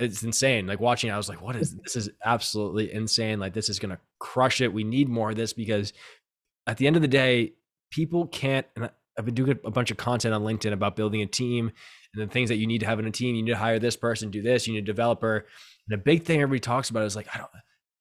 it's 0.00 0.22
insane. 0.22 0.66
Like 0.66 0.80
watching, 0.80 1.10
it, 1.10 1.12
I 1.12 1.16
was 1.18 1.28
like, 1.28 1.42
"What 1.42 1.56
is 1.56 1.76
this? 1.84 1.96
Is 1.96 2.10
absolutely 2.24 2.92
insane! 2.92 3.38
Like 3.38 3.52
this 3.54 3.68
is 3.68 3.78
gonna 3.78 3.98
crush 4.18 4.60
it. 4.60 4.72
We 4.72 4.84
need 4.84 5.08
more 5.08 5.30
of 5.30 5.36
this 5.36 5.52
because 5.52 5.92
at 6.66 6.78
the 6.78 6.86
end 6.86 6.96
of 6.96 7.02
the 7.02 7.08
day, 7.08 7.52
people 7.90 8.26
can't." 8.26 8.66
And 8.76 8.86
I- 8.86 8.90
I've 9.18 9.26
been 9.26 9.34
doing 9.34 9.58
a 9.66 9.70
bunch 9.70 9.90
of 9.90 9.98
content 9.98 10.32
on 10.32 10.40
LinkedIn 10.42 10.72
about 10.72 10.96
building 10.96 11.20
a 11.20 11.26
team 11.26 11.70
and 12.14 12.22
the 12.26 12.32
things 12.32 12.48
that 12.48 12.56
you 12.56 12.66
need 12.66 12.78
to 12.78 12.86
have 12.86 12.98
in 12.98 13.04
a 13.04 13.10
team. 13.10 13.34
You 13.34 13.42
need 13.42 13.50
to 13.50 13.58
hire 13.58 13.78
this 13.78 13.94
person, 13.94 14.30
do 14.30 14.40
this. 14.40 14.66
You 14.66 14.72
need 14.72 14.84
a 14.84 14.86
developer. 14.86 15.44
And 15.86 16.00
a 16.00 16.02
big 16.02 16.24
thing 16.24 16.40
everybody 16.40 16.60
talks 16.60 16.88
about 16.88 17.04
is 17.04 17.14
like, 17.14 17.28
I 17.34 17.36
don't. 17.36 17.50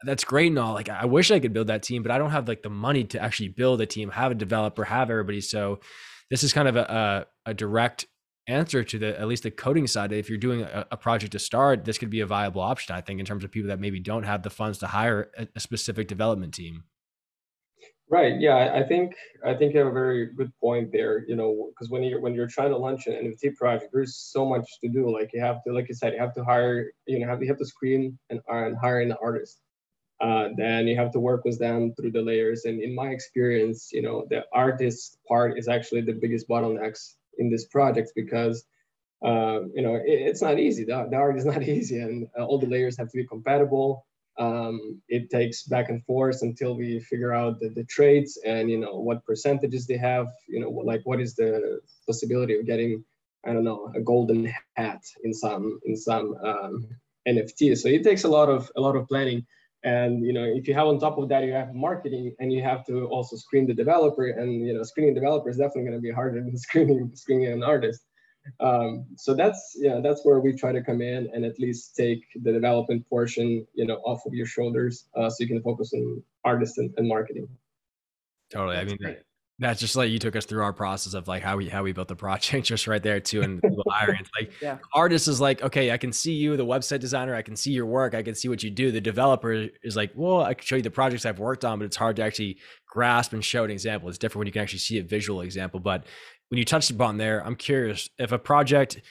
That's 0.06 0.24
great 0.24 0.48
and 0.48 0.59
all. 0.59 0.74
Like, 0.74 0.89
I 0.89 1.06
wish 1.06 1.31
I 1.31 1.39
could 1.39 1.53
build 1.53 1.68
that 1.68 1.83
team, 1.83 2.01
but 2.03 2.12
I 2.12 2.18
don't 2.18 2.31
have 2.31 2.48
like 2.48 2.63
the 2.63 2.69
money 2.69 3.03
to 3.06 3.21
actually 3.21 3.50
build 3.50 3.81
a 3.81 3.86
team, 3.86 4.09
have 4.09 4.31
a 4.31 4.36
developer, 4.36 4.83
have 4.83 5.09
everybody. 5.09 5.42
So, 5.42 5.80
this 6.30 6.44
is 6.44 6.53
kind 6.53 6.67
of 6.67 6.75
a, 6.77 7.25
a, 7.46 7.51
a 7.51 7.53
direct 7.53 8.05
answer 8.48 8.84
to 8.84 8.98
the 8.98 9.20
at 9.20 9.27
least 9.27 9.43
the 9.43 9.51
coding 9.51 9.88
side. 9.88 10.12
If 10.12 10.29
you're 10.29 10.38
doing 10.38 10.62
a, 10.63 10.88
a 10.91 10.98
project 10.98 11.34
to 11.34 11.39
start, 11.39 11.86
this 11.86 11.98
could 11.98 12.10
be 12.10 12.22
a 12.22 12.25
viable 12.25 12.62
option. 12.62 12.96
I 12.96 13.01
think 13.01 13.20
in 13.20 13.25
terms 13.25 13.43
of 13.43 13.51
people 13.51 13.70
that 13.70 13.79
maybe 13.79 14.00
don't 14.00 14.24
have 14.24 14.43
the 14.43 14.50
funds 14.50 14.79
to 14.79 14.88
hire 14.88 15.29
a, 15.38 15.48
a 15.55 15.60
specific 15.60 16.08
development 16.08 16.53
team. 16.53 16.86
Right. 18.10 18.39
Yeah, 18.41 18.74
I- 18.75 18.84
think 18.84 19.13
I 19.46 19.53
think 19.53 19.74
you 19.74 19.79
have 19.79 19.88
a 19.88 19.93
very 19.93 20.34
good 20.34 20.51
point 20.60 20.91
there. 20.91 21.24
You 21.27 21.36
know, 21.38 21.70
because 21.70 21.89
when 21.89 22.03
you're 22.03 22.20
when 22.20 22.34
you're 22.34 22.48
trying 22.48 22.72
to 22.72 22.77
launch 22.77 23.08
an 23.08 23.13
NFT 23.13 23.55
project, 23.55 23.91
there's 23.93 24.15
so 24.17 24.46
much 24.46 24.67
to 24.84 24.89
do. 24.89 25.10
Like 25.12 25.31
you 25.34 25.41
have 25.41 25.63
to, 25.65 25.74
like 25.74 25.88
you 25.88 25.96
said, 25.96 26.13
you 26.13 26.20
have 26.20 26.34
to 26.36 26.43
hire, 26.43 26.91
you 27.08 27.20
know, 27.20 27.27
have 27.27 27.41
you 27.41 27.48
have 27.48 27.58
to 27.58 27.65
screen 27.65 28.20
and, 28.29 28.41
and 28.50 28.75
hire 28.77 29.00
an 29.00 29.13
artist. 29.22 29.62
Uh, 30.22 30.50
then 30.56 30.88
you 30.88 30.96
have 30.96 31.12
to 31.12 31.20
work 31.20 31.44
with 31.44 31.58
them 31.58 31.94
through 31.96 32.12
the 32.12 32.22
layers. 32.22 32.66
And 32.66 32.82
in 32.82 32.94
my 32.94 33.08
experience, 33.08 33.90
you 33.92 34.04
know, 34.04 34.28
the 34.30 34.46
artist 34.54 35.18
part 35.28 35.58
is 35.58 35.68
actually 35.68 36.01
the 36.01 36.13
biggest 36.13 36.48
bottlenecks 36.48 37.16
in 37.40 37.50
this 37.50 37.66
project 37.66 38.12
because 38.16 38.63
uh, 39.25 39.62
you 39.74 39.82
know 39.82 39.96
it, 39.96 40.04
it's 40.30 40.42
not 40.42 40.60
easy. 40.60 40.84
The, 40.84 41.08
the 41.10 41.18
art 41.18 41.38
is 41.38 41.46
not 41.54 41.63
easy, 41.63 42.00
and 42.00 42.28
uh, 42.38 42.44
all 42.46 42.60
the 42.60 42.68
layers 42.68 42.98
have 42.98 43.10
to 43.10 43.18
be 43.18 43.25
compatible 43.25 44.06
um, 44.38 45.01
it 45.08 45.30
takes 45.30 45.63
back 45.63 45.90
and 45.90 46.04
forth 46.06 46.42
until 46.42 46.75
we 46.75 47.00
figure 47.00 47.34
out 47.34 47.60
the, 47.60 47.70
the 47.70 47.84
traits 47.86 48.40
and 48.46 48.70
you 48.70 48.80
know 48.80 49.00
what 49.00 49.25
percentages 49.25 49.86
they 49.86 49.98
have 49.98 50.28
you 50.48 50.60
know 50.60 50.70
like 50.70 51.01
what 51.04 51.20
is 51.20 51.36
the 51.36 51.80
possibility 52.08 52.58
of 52.58 52.66
getting 52.66 53.04
i 53.46 53.54
don't 53.54 53.63
know 53.63 53.92
a 53.96 54.01
golden 54.01 54.51
hat 54.75 55.01
in 55.24 55.34
some 55.34 55.80
in 55.86 55.96
some 55.96 56.36
um, 56.44 56.88
nft 57.28 57.78
so 57.78 57.88
it 57.88 58.04
takes 58.04 58.24
a 58.24 58.28
lot 58.28 58.50
of 58.50 58.72
a 58.75 58.82
lot 58.82 58.96
of 58.96 59.08
planning 59.08 59.46
and 59.83 60.25
you 60.25 60.33
know 60.33 60.43
if 60.43 60.67
you 60.67 60.73
have 60.73 60.88
on 60.88 61.00
top 61.00 61.17
of 61.17 61.27
that 61.29 61.43
you 61.43 61.51
have 61.51 61.73
marketing 61.73 62.35
and 62.39 62.53
you 62.53 62.61
have 62.61 62.85
to 62.85 63.05
also 63.07 63.35
screen 63.35 63.65
the 63.65 63.73
developer 63.73 64.27
and 64.27 64.67
you 64.67 64.73
know 64.73 64.83
screening 64.83 65.13
developer 65.13 65.50
is 65.50 65.57
definitely 65.57 65.83
going 65.83 65.97
to 65.97 66.01
be 66.01 66.11
harder 66.11 66.41
than 66.41 66.57
screening 66.67 67.11
screening 67.15 67.51
an 67.51 67.63
artist 67.63 68.01
um, 68.59 69.05
so 69.17 69.35
that's 69.35 69.75
yeah 69.79 70.00
that's 70.01 70.25
where 70.25 70.39
we 70.39 70.53
try 70.53 70.71
to 70.71 70.83
come 70.83 71.01
in 71.01 71.29
and 71.33 71.45
at 71.45 71.59
least 71.59 71.95
take 71.95 72.21
the 72.43 72.51
development 72.51 73.07
portion 73.09 73.65
you 73.73 73.85
know 73.85 73.97
off 74.05 74.25
of 74.25 74.33
your 74.33 74.47
shoulders 74.47 75.05
uh, 75.15 75.29
so 75.29 75.38
you 75.39 75.47
can 75.47 75.61
focus 75.61 75.93
on 75.93 76.23
artists 76.43 76.77
and, 76.77 76.91
and 76.97 77.07
marketing 77.07 77.47
Totally. 78.51 78.77
I 78.77 78.83
mean, 78.83 78.97
great. 78.97 79.19
That's 79.62 79.80
just 79.80 79.96
like 79.96 80.10
you 80.12 80.20
took 80.20 80.36
us 80.36 80.46
through 80.46 80.63
our 80.63 80.74
process 80.74 81.13
of 81.13 81.27
like 81.27 81.44
how 81.44 81.56
we 81.56 81.70
how 81.70 81.84
we 81.84 81.91
built 81.94 82.08
the 82.08 82.15
project 82.15 82.65
just 82.74 82.88
right 82.88 83.01
there 83.01 83.20
too 83.20 83.41
and 83.41 83.62
hiring. 83.89 84.25
Like 84.38 84.51
Yeah. 84.62 84.80
artist 84.94 85.27
is 85.27 85.39
like 85.39 85.62
okay 85.62 85.91
i 85.91 85.98
can 85.98 86.12
see 86.12 86.34
you 86.34 86.58
the 86.58 86.65
website 86.65 87.00
designer 87.00 87.36
i 87.36 87.41
can 87.41 87.56
see 87.56 87.72
your 87.72 87.86
work 87.86 88.13
i 88.15 88.24
can 88.24 88.36
see 88.36 88.50
what 88.50 88.63
you 88.63 88.72
do. 88.72 88.91
The 88.91 89.00
developer 89.01 89.68
is 89.84 89.96
like 89.96 90.12
well 90.15 90.41
i 90.41 90.53
can 90.53 90.65
show 90.65 90.75
you 90.77 90.82
the 90.82 90.91
projects 90.91 91.25
i've 91.25 91.39
worked 91.39 91.63
on 91.63 91.80
but 91.80 91.86
it's 91.86 91.96
hard 91.96 92.15
to 92.18 92.24
actually 92.24 92.58
grasp 92.88 93.32
and 93.32 93.44
show 93.46 93.63
an 93.63 93.72
example. 93.72 94.10
It's 94.10 94.18
different 94.18 94.39
when 94.39 94.48
you 94.48 94.53
can 94.53 94.63
actually 94.63 94.80
see 94.80 94.98
a 95.00 95.03
visual 95.03 95.41
example 95.41 95.80
but 95.80 96.06
when 96.50 96.58
you 96.58 96.65
touched 96.65 96.89
upon 96.89 97.18
there 97.18 97.46
i'm 97.46 97.56
curious 97.56 98.10
if 98.18 98.32
a 98.32 98.39
project 98.39 99.01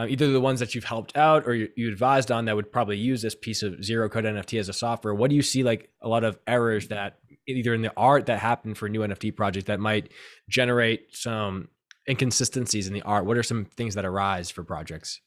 uh, 0.00 0.06
either 0.08 0.30
the 0.30 0.40
ones 0.40 0.60
that 0.60 0.74
you've 0.76 0.84
helped 0.84 1.16
out 1.16 1.44
or 1.46 1.54
you, 1.54 1.68
you 1.76 1.88
advised 1.88 2.30
on 2.30 2.44
that 2.44 2.54
would 2.54 2.70
probably 2.72 2.96
use 2.96 3.20
this 3.20 3.34
piece 3.34 3.62
of 3.62 3.84
zero 3.84 4.08
code 4.08 4.24
nft 4.24 4.58
as 4.58 4.68
a 4.68 4.72
software 4.72 5.14
what 5.14 5.28
do 5.28 5.36
you 5.36 5.42
see 5.42 5.62
like 5.62 5.90
a 6.02 6.08
lot 6.08 6.24
of 6.24 6.38
errors 6.46 6.88
that 6.88 7.18
either 7.56 7.74
in 7.74 7.82
the 7.82 7.92
art 7.96 8.26
that 8.26 8.38
happened 8.38 8.76
for 8.76 8.86
a 8.86 8.90
new 8.90 9.00
nft 9.00 9.36
project 9.36 9.66
that 9.66 9.80
might 9.80 10.12
generate 10.48 11.14
some 11.14 11.68
inconsistencies 12.08 12.86
in 12.86 12.94
the 12.94 13.02
art 13.02 13.24
what 13.24 13.36
are 13.36 13.42
some 13.42 13.64
things 13.64 13.94
that 13.94 14.04
arise 14.04 14.50
for 14.50 14.62
projects 14.62 15.20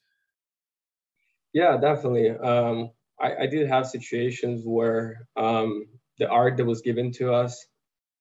Yeah, 1.53 1.77
definitely. 1.77 2.29
Um, 2.31 2.91
I, 3.19 3.43
I 3.43 3.47
did 3.47 3.67
have 3.67 3.85
situations 3.85 4.63
where 4.65 5.27
um, 5.35 5.85
the 6.17 6.29
art 6.29 6.57
that 6.57 6.65
was 6.65 6.81
given 6.81 7.11
to 7.13 7.33
us, 7.33 7.65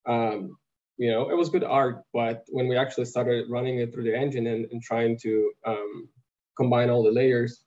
um, 0.07 0.57
you 0.99 1.11
know, 1.11 1.31
it 1.31 1.37
was 1.37 1.49
good 1.49 1.65
art, 1.65 2.03
but 2.13 2.45
when 2.49 2.69
we 2.69 2.77
actually 2.77 3.07
started 3.07 3.49
running 3.49 3.79
it 3.79 3.93
through 3.93 4.05
the 4.05 4.17
engine 4.17 4.47
and, 4.47 4.67
and 4.71 4.83
trying 4.83 5.19
to 5.23 5.53
um, 5.67 6.09
combine 6.57 6.91
all 6.91 7.03
the 7.03 7.11
layers, 7.11 7.65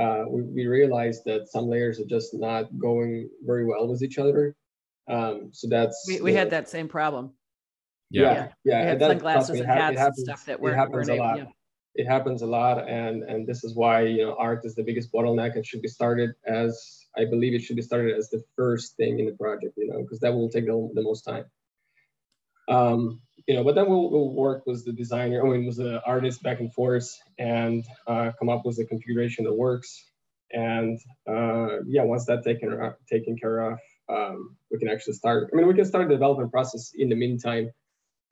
uh, 0.00 0.24
we, 0.28 0.42
we 0.42 0.66
realized 0.66 1.22
that 1.26 1.48
some 1.48 1.66
layers 1.66 2.00
are 2.00 2.06
just 2.06 2.32
not 2.32 2.66
going 2.78 3.28
very 3.44 3.66
well 3.66 3.88
with 3.88 4.02
each 4.02 4.18
other. 4.18 4.54
Um, 5.10 5.50
so 5.52 5.68
that's 5.68 6.04
We, 6.08 6.20
we 6.20 6.30
the- 6.32 6.38
had 6.38 6.50
that 6.50 6.68
same 6.68 6.88
problem. 6.88 7.32
yeah, 8.10 8.22
Yeah. 8.22 8.48
yeah. 8.64 8.80
We 8.82 8.86
had 8.88 8.98
that- 9.00 9.10
sunglasses 9.10 9.50
me, 9.50 9.60
and 9.60 9.64
it 9.64 9.68
hap- 9.68 9.76
it 9.76 9.82
hats 9.82 9.90
and 9.90 9.98
happens- 9.98 10.24
stuff 10.24 10.44
that 10.46 10.52
it 10.52 10.60
weren't, 10.60 10.76
happens 10.76 11.08
weren't 11.08 11.20
a 11.20 11.22
lot 11.24 11.36
yeah. 11.38 11.44
it 12.00 12.06
happens 12.06 12.42
a 12.42 12.46
lot 12.46 12.76
and 12.88 13.16
and 13.30 13.46
this 13.50 13.60
is 13.64 13.74
why 13.74 13.96
you 14.02 14.22
know 14.24 14.34
art 14.38 14.60
is 14.64 14.74
the 14.76 14.82
biggest 14.88 15.12
bottleneck 15.12 15.52
and 15.56 15.66
should 15.66 15.82
be 15.82 15.88
started 15.98 16.30
as 16.46 16.70
i 17.20 17.24
believe 17.32 17.52
it 17.54 17.62
should 17.64 17.74
be 17.82 17.82
started 17.90 18.12
as 18.20 18.26
the 18.30 18.40
first 18.58 18.96
thing 18.96 19.18
in 19.20 19.26
the 19.26 19.36
project 19.44 19.74
you 19.76 19.88
know 19.90 20.00
because 20.02 20.20
that 20.20 20.32
will 20.32 20.48
take 20.48 20.66
the, 20.66 20.76
the 20.94 21.02
most 21.02 21.22
time 21.22 21.44
um 22.68 23.20
you 23.46 23.54
know 23.56 23.64
but 23.64 23.74
then 23.74 23.86
we'll, 23.88 24.08
we'll 24.10 24.32
work 24.32 24.60
with 24.66 24.84
the 24.84 24.92
designer 24.92 25.44
i 25.44 25.48
mean 25.50 25.66
with 25.66 25.76
the 25.78 26.00
artist 26.06 26.42
back 26.44 26.60
and 26.60 26.72
forth 26.78 27.08
and 27.38 27.84
uh, 28.06 28.30
come 28.38 28.48
up 28.48 28.62
with 28.64 28.78
a 28.78 28.84
configuration 28.84 29.44
that 29.44 29.52
works 29.52 29.90
and 30.52 30.98
uh, 31.28 31.78
yeah 31.86 32.02
once 32.04 32.24
that's 32.24 32.44
taken 32.46 32.68
taken 33.08 33.36
care 33.36 33.58
of 33.72 33.78
um, 34.10 34.56
we 34.70 34.78
can 34.78 34.88
actually 34.88 35.14
start 35.14 35.50
i 35.52 35.56
mean 35.56 35.66
we 35.66 35.74
can 35.74 35.84
start 35.84 36.08
the 36.08 36.14
development 36.14 36.50
process 36.50 36.92
in 36.96 37.08
the 37.08 37.16
meantime 37.16 37.70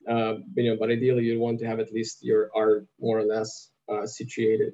uh, 0.07 0.35
you 0.55 0.69
know, 0.69 0.77
but 0.79 0.89
ideally 0.89 1.23
you 1.23 1.39
want 1.39 1.59
to 1.59 1.67
have 1.67 1.79
at 1.79 1.91
least 1.91 2.23
your 2.23 2.49
art 2.55 2.87
more 2.99 3.19
or 3.19 3.23
less 3.23 3.69
uh, 3.91 4.05
situated. 4.05 4.73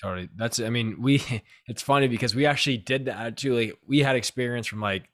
Totally. 0.00 0.28
That's 0.34 0.60
I 0.60 0.70
mean, 0.70 1.00
we 1.00 1.22
it's 1.66 1.82
funny 1.82 2.08
because 2.08 2.34
we 2.34 2.46
actually 2.46 2.78
did 2.78 3.04
that 3.06 3.36
too. 3.36 3.54
Like 3.54 3.78
we 3.86 4.00
had 4.00 4.16
experience 4.16 4.66
from 4.66 4.80
like 4.80 5.08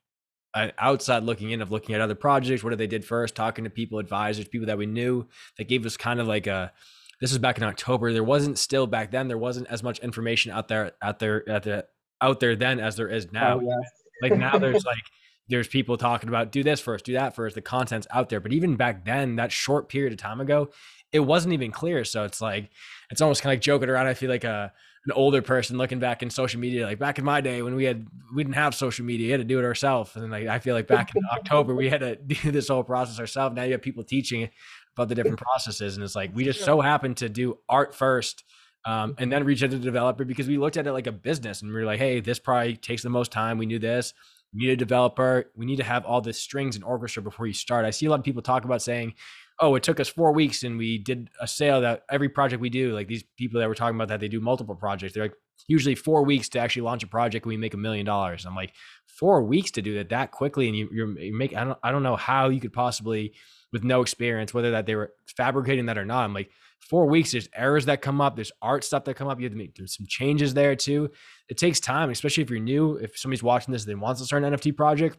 an 0.54 0.72
outside 0.78 1.24
looking 1.24 1.50
in 1.50 1.60
of 1.60 1.70
looking 1.70 1.94
at 1.94 2.00
other 2.00 2.14
projects, 2.14 2.62
what 2.62 2.76
they 2.78 2.86
did 2.86 3.04
first, 3.04 3.34
talking 3.34 3.64
to 3.64 3.70
people, 3.70 3.98
advisors, 3.98 4.48
people 4.48 4.66
that 4.66 4.78
we 4.78 4.86
knew 4.86 5.26
that 5.58 5.68
gave 5.68 5.84
us 5.84 5.96
kind 5.96 6.20
of 6.20 6.26
like 6.26 6.46
a 6.46 6.72
this 7.20 7.30
was 7.30 7.38
back 7.38 7.58
in 7.58 7.64
October. 7.64 8.12
There 8.12 8.24
wasn't 8.24 8.58
still 8.58 8.86
back 8.86 9.10
then, 9.10 9.28
there 9.28 9.38
wasn't 9.38 9.66
as 9.68 9.82
much 9.82 9.98
information 9.98 10.52
out 10.52 10.68
there 10.68 10.92
out 11.02 11.18
there 11.18 11.48
at 11.48 11.64
the 11.64 11.86
out 12.22 12.40
there 12.40 12.56
then 12.56 12.78
as 12.78 12.96
there 12.96 13.08
is 13.08 13.32
now. 13.32 13.58
Oh, 13.58 13.60
yeah. 13.60 13.74
Like 14.22 14.36
now 14.36 14.58
there's 14.58 14.84
like 14.84 15.04
there's 15.48 15.68
people 15.68 15.96
talking 15.96 16.28
about 16.28 16.50
do 16.52 16.62
this 16.62 16.80
first, 16.80 17.04
do 17.04 17.12
that 17.14 17.34
first. 17.34 17.54
The 17.54 17.62
content's 17.62 18.06
out 18.10 18.28
there. 18.28 18.40
But 18.40 18.52
even 18.52 18.76
back 18.76 19.04
then, 19.04 19.36
that 19.36 19.52
short 19.52 19.88
period 19.88 20.12
of 20.12 20.18
time 20.18 20.40
ago, 20.40 20.70
it 21.12 21.20
wasn't 21.20 21.54
even 21.54 21.70
clear. 21.70 22.04
So 22.04 22.24
it's 22.24 22.40
like 22.40 22.70
it's 23.10 23.20
almost 23.20 23.42
kind 23.42 23.52
of 23.52 23.58
like 23.58 23.62
joking 23.62 23.88
around. 23.88 24.06
I 24.06 24.14
feel 24.14 24.30
like 24.30 24.44
a 24.44 24.72
an 25.06 25.12
older 25.12 25.40
person 25.40 25.78
looking 25.78 26.00
back 26.00 26.22
in 26.22 26.30
social 26.30 26.58
media, 26.58 26.84
like 26.84 26.98
back 26.98 27.18
in 27.18 27.24
my 27.24 27.40
day 27.40 27.62
when 27.62 27.76
we 27.76 27.84
had 27.84 28.06
we 28.34 28.42
didn't 28.42 28.56
have 28.56 28.74
social 28.74 29.04
media, 29.04 29.26
we 29.26 29.30
had 29.30 29.40
to 29.40 29.44
do 29.44 29.58
it 29.58 29.64
ourselves. 29.64 30.14
And 30.16 30.30
like 30.30 30.48
I 30.48 30.58
feel 30.58 30.74
like 30.74 30.88
back 30.88 31.14
in 31.14 31.22
October, 31.32 31.74
we 31.74 31.88
had 31.88 32.00
to 32.00 32.16
do 32.16 32.50
this 32.50 32.68
whole 32.68 32.84
process 32.84 33.20
ourselves. 33.20 33.54
Now 33.54 33.62
you 33.62 33.72
have 33.72 33.82
people 33.82 34.04
teaching 34.04 34.50
about 34.96 35.08
the 35.08 35.14
different 35.14 35.38
processes, 35.40 35.96
and 35.96 36.04
it's 36.04 36.16
like 36.16 36.32
we 36.34 36.44
just 36.44 36.64
so 36.64 36.80
happened 36.80 37.18
to 37.18 37.28
do 37.28 37.58
art 37.68 37.94
first. 37.94 38.44
Um, 38.86 39.16
and 39.18 39.32
then 39.32 39.42
reach 39.42 39.64
out 39.64 39.70
to 39.72 39.78
the 39.78 39.84
developer 39.84 40.24
because 40.24 40.46
we 40.46 40.58
looked 40.58 40.76
at 40.76 40.86
it 40.86 40.92
like 40.92 41.08
a 41.08 41.12
business 41.12 41.60
and 41.60 41.72
we 41.72 41.76
were 41.76 41.84
like, 41.84 41.98
hey, 41.98 42.20
this 42.20 42.38
probably 42.38 42.76
takes 42.76 43.02
the 43.02 43.10
most 43.10 43.32
time. 43.32 43.58
We 43.58 43.66
knew 43.66 43.80
this. 43.80 44.14
We 44.54 44.60
need 44.60 44.70
a 44.70 44.76
developer. 44.76 45.50
We 45.56 45.66
need 45.66 45.76
to 45.76 45.84
have 45.84 46.04
all 46.04 46.20
the 46.20 46.32
strings 46.32 46.76
and 46.76 46.84
orchestra 46.84 47.20
before 47.20 47.48
you 47.48 47.52
start. 47.52 47.84
I 47.84 47.90
see 47.90 48.06
a 48.06 48.10
lot 48.10 48.20
of 48.20 48.24
people 48.24 48.42
talk 48.42 48.64
about 48.64 48.80
saying, 48.80 49.14
oh, 49.60 49.74
it 49.74 49.82
took 49.82 50.00
us 50.00 50.08
four 50.08 50.32
weeks 50.32 50.62
and 50.62 50.76
we 50.76 50.98
did 50.98 51.30
a 51.40 51.46
sale 51.46 51.80
that 51.80 52.02
every 52.10 52.28
project 52.28 52.60
we 52.60 52.70
do, 52.70 52.92
like 52.92 53.08
these 53.08 53.24
people 53.36 53.60
that 53.60 53.68
were 53.68 53.74
talking 53.74 53.96
about 53.96 54.08
that 54.08 54.20
they 54.20 54.28
do 54.28 54.40
multiple 54.40 54.74
projects, 54.74 55.14
they're 55.14 55.24
like 55.24 55.34
usually 55.66 55.94
four 55.94 56.24
weeks 56.24 56.48
to 56.50 56.58
actually 56.58 56.82
launch 56.82 57.02
a 57.02 57.06
project 57.06 57.44
and 57.44 57.50
we 57.50 57.56
make 57.56 57.74
a 57.74 57.78
million 57.78 58.04
dollars. 58.04 58.44
I'm 58.44 58.54
like, 58.54 58.74
four 59.06 59.42
weeks 59.42 59.70
to 59.72 59.82
do 59.82 59.94
that 59.94 60.10
that 60.10 60.30
quickly. 60.30 60.68
And 60.68 60.76
you, 60.76 60.88
you're 60.92 61.18
you 61.18 61.34
make, 61.34 61.56
I 61.56 61.64
don't, 61.64 61.78
I 61.82 61.90
don't 61.90 62.02
know 62.02 62.16
how 62.16 62.48
you 62.48 62.60
could 62.60 62.72
possibly, 62.72 63.34
with 63.72 63.82
no 63.82 64.02
experience, 64.02 64.52
whether 64.52 64.72
that 64.72 64.86
they 64.86 64.94
were 64.94 65.12
fabricating 65.36 65.86
that 65.86 65.98
or 65.98 66.04
not. 66.04 66.24
I'm 66.24 66.34
like, 66.34 66.50
four 66.80 67.06
weeks, 67.06 67.32
there's 67.32 67.48
errors 67.54 67.86
that 67.86 68.02
come 68.02 68.20
up, 68.20 68.36
there's 68.36 68.52
art 68.62 68.84
stuff 68.84 69.04
that 69.04 69.14
come 69.14 69.28
up. 69.28 69.38
You 69.40 69.44
have 69.44 69.52
to 69.52 69.58
make 69.58 69.74
there's 69.74 69.96
some 69.96 70.06
changes 70.06 70.54
there 70.54 70.76
too. 70.76 71.10
It 71.48 71.56
takes 71.56 71.80
time, 71.80 72.10
especially 72.10 72.42
if 72.42 72.50
you're 72.50 72.60
new. 72.60 72.96
If 72.96 73.18
somebody's 73.18 73.42
watching 73.42 73.72
this, 73.72 73.86
and 73.86 74.00
wants 74.00 74.20
to 74.20 74.26
start 74.26 74.44
an 74.44 74.52
NFT 74.52 74.76
project. 74.76 75.18